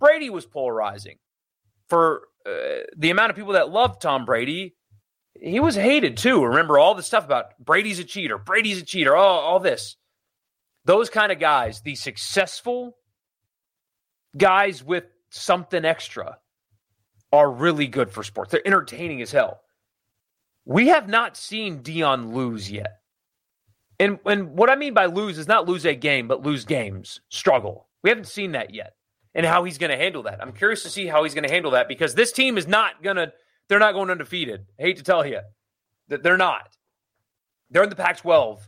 [0.00, 1.18] Brady was polarizing.
[1.88, 4.74] For uh, the amount of people that loved Tom Brady,
[5.40, 6.44] he was hated too.
[6.44, 9.96] Remember all the stuff about Brady's a cheater, Brady's a cheater, all, all this.
[10.84, 12.96] Those kind of guys, the successful
[14.36, 16.38] guys with something extra,
[17.32, 18.52] are really good for sports.
[18.52, 19.60] They're entertaining as hell.
[20.64, 22.98] We have not seen Deion lose yet.
[23.98, 27.20] And and what I mean by lose is not lose a game, but lose games,
[27.28, 27.88] struggle.
[28.02, 28.94] We haven't seen that yet.
[29.36, 30.40] And how he's going to handle that.
[30.40, 33.02] I'm curious to see how he's going to handle that because this team is not
[33.02, 33.32] going to
[33.68, 34.66] they're not going undefeated.
[34.78, 35.40] I hate to tell you
[36.08, 36.76] that they're not.
[37.70, 38.66] They're in the Pac 12,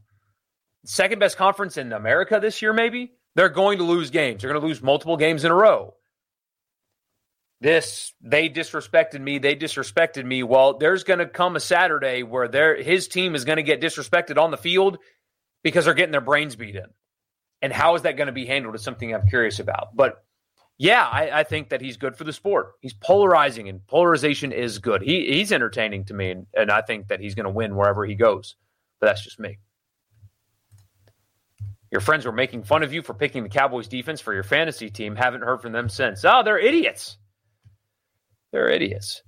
[0.85, 3.13] second best conference in America this year, maybe.
[3.35, 4.43] They're going to lose games.
[4.43, 5.95] They're going to lose multiple games in a row
[7.61, 12.49] this they disrespected me they disrespected me well there's going to come a saturday where
[12.49, 14.99] their his team is going to get disrespected on the field
[15.63, 16.87] because they're getting their brains beat in
[17.63, 20.23] and how is that going to be handled is something i'm curious about but
[20.79, 24.79] yeah I, I, think that he's good for the sport he's polarizing and polarization is
[24.79, 27.77] good he, he's entertaining to me and, and i think that he's going to win
[27.77, 28.57] wherever he goes
[29.01, 29.59] but that's just me
[31.91, 34.91] your friends were making fun of you for picking the cowboys defense for your fantasy
[34.91, 37.19] team haven't heard from them since oh they're idiots
[38.53, 39.23] they're idiots.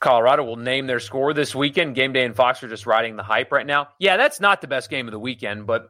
[0.00, 1.94] Colorado will name their score this weekend.
[1.94, 3.88] Game Day and Fox are just riding the hype right now.
[3.98, 5.88] Yeah, that's not the best game of the weekend, but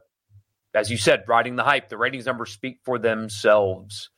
[0.73, 1.89] as you said, riding the hype.
[1.89, 4.09] The ratings numbers speak for themselves.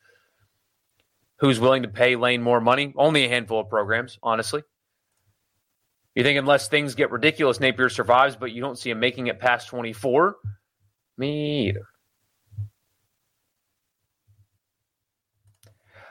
[1.44, 2.94] Who's willing to pay Lane more money?
[2.96, 4.64] Only a handful of programs, honestly.
[6.16, 9.40] You think unless things get ridiculous, Napier survives, but you don't see him making it
[9.40, 10.38] past 24?
[11.18, 11.86] Me either.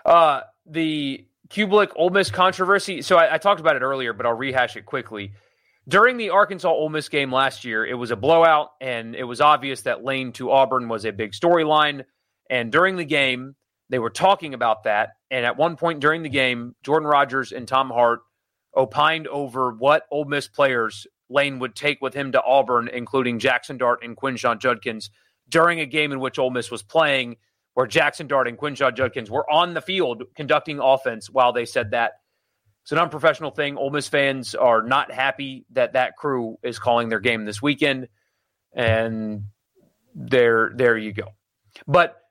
[0.04, 3.00] Uh, the Cubelic Ole Miss controversy.
[3.00, 5.32] So I, I, talked about it earlier, but I'll rehash it quickly.
[5.88, 9.40] During the Arkansas Ole Miss game last year, it was a blowout, and it was
[9.40, 12.04] obvious that Lane to Auburn was a big storyline.
[12.50, 13.54] And during the game,
[13.92, 15.10] they were talking about that.
[15.30, 18.20] And at one point during the game, Jordan Rodgers and Tom Hart
[18.74, 23.76] opined over what Ole Miss players Lane would take with him to Auburn, including Jackson
[23.76, 25.10] Dart and Quinshon Judkins,
[25.46, 27.36] during a game in which Ole Miss was playing
[27.74, 31.90] where Jackson Dart and Quinshon Judkins were on the field conducting offense while they said
[31.90, 32.12] that.
[32.84, 33.76] It's an unprofessional thing.
[33.76, 38.08] Ole Miss fans are not happy that that crew is calling their game this weekend,
[38.72, 39.44] and
[40.14, 41.28] there, there you go.
[41.86, 42.21] But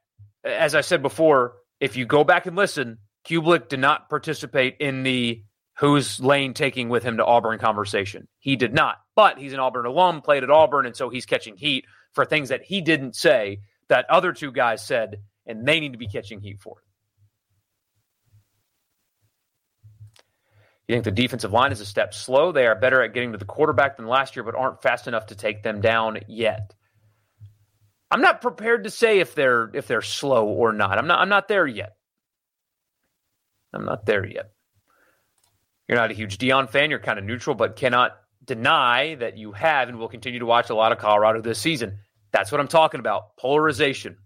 [0.44, 5.04] as I said before, if you go back and listen, Cubelic did not participate in
[5.04, 5.44] the
[5.78, 8.28] who's Lane taking with him to Auburn conversation.
[8.40, 11.58] He did not, but he's an Auburn alum, played at Auburn, and so he's catching
[11.58, 15.94] heat for things that he didn't say that other two guys said and they need
[15.94, 16.86] to be catching heat for it.
[20.88, 22.52] You think the defensive line is a step slow?
[22.52, 25.28] They are better at getting to the quarterback than last year, but aren't fast enough
[25.28, 26.76] to take them down yet.
[28.12, 30.98] I'm not prepared to say if they're if they're slow or not.
[30.98, 31.96] I'm not I'm not there yet.
[33.74, 34.52] I'm not there yet.
[35.88, 36.90] You're not a huge Deion fan.
[36.90, 38.12] You're kind of neutral, but cannot
[38.44, 42.00] deny that you have and will continue to watch a lot of Colorado this season.
[42.32, 43.38] That's what I'm talking about.
[43.38, 44.18] Polarization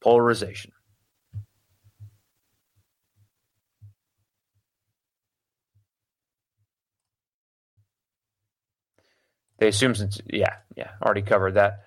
[0.00, 0.72] polarization.
[9.58, 11.84] They assume since, yeah, yeah, already covered that.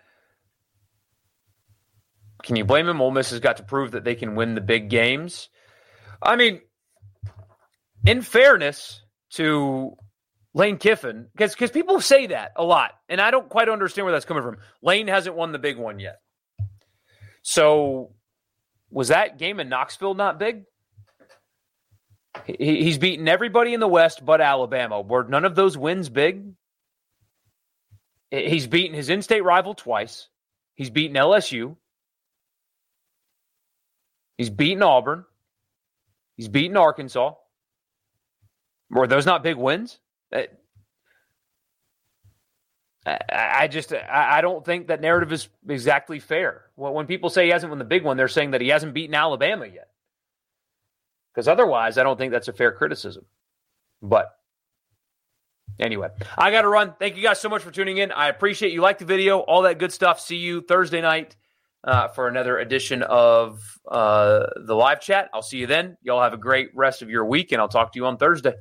[2.43, 3.01] Can you blame him?
[3.01, 5.49] Ole Miss has got to prove that they can win the big games.
[6.21, 6.61] I mean,
[8.05, 9.95] in fairness to
[10.53, 14.11] Lane Kiffin, because because people say that a lot, and I don't quite understand where
[14.11, 14.57] that's coming from.
[14.81, 16.19] Lane hasn't won the big one yet.
[17.41, 18.13] So
[18.91, 20.63] was that game in Knoxville not big?
[22.45, 25.01] He, he's beaten everybody in the West but Alabama.
[25.01, 26.53] Were none of those wins big?
[28.31, 30.27] He's beaten his in-state rival twice.
[30.73, 31.75] He's beaten LSU.
[34.43, 35.23] He's beaten Auburn.
[36.35, 37.35] He's beaten Arkansas.
[38.89, 39.99] Were those not big wins?
[40.33, 40.47] Uh,
[43.05, 46.65] I, just I don't think that narrative is exactly fair.
[46.75, 49.15] When people say he hasn't won the big one, they're saying that he hasn't beaten
[49.15, 49.87] Alabama yet.
[51.33, 53.23] Because otherwise, I don't think that's a fair criticism.
[54.01, 54.27] But
[55.79, 56.95] anyway, I got to run.
[56.99, 58.11] Thank you guys so much for tuning in.
[58.11, 58.81] I appreciate you.
[58.81, 60.19] Like the video, all that good stuff.
[60.19, 61.37] See you Thursday night
[61.83, 65.29] uh, for another edition of uh, the live chat.
[65.33, 65.97] I'll see you then.
[66.01, 68.53] Y'all have a great rest of your week, and I'll talk to you on Thursday.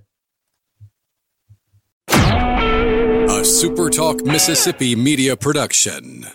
[2.09, 6.27] A SuperTalk Mississippi media production.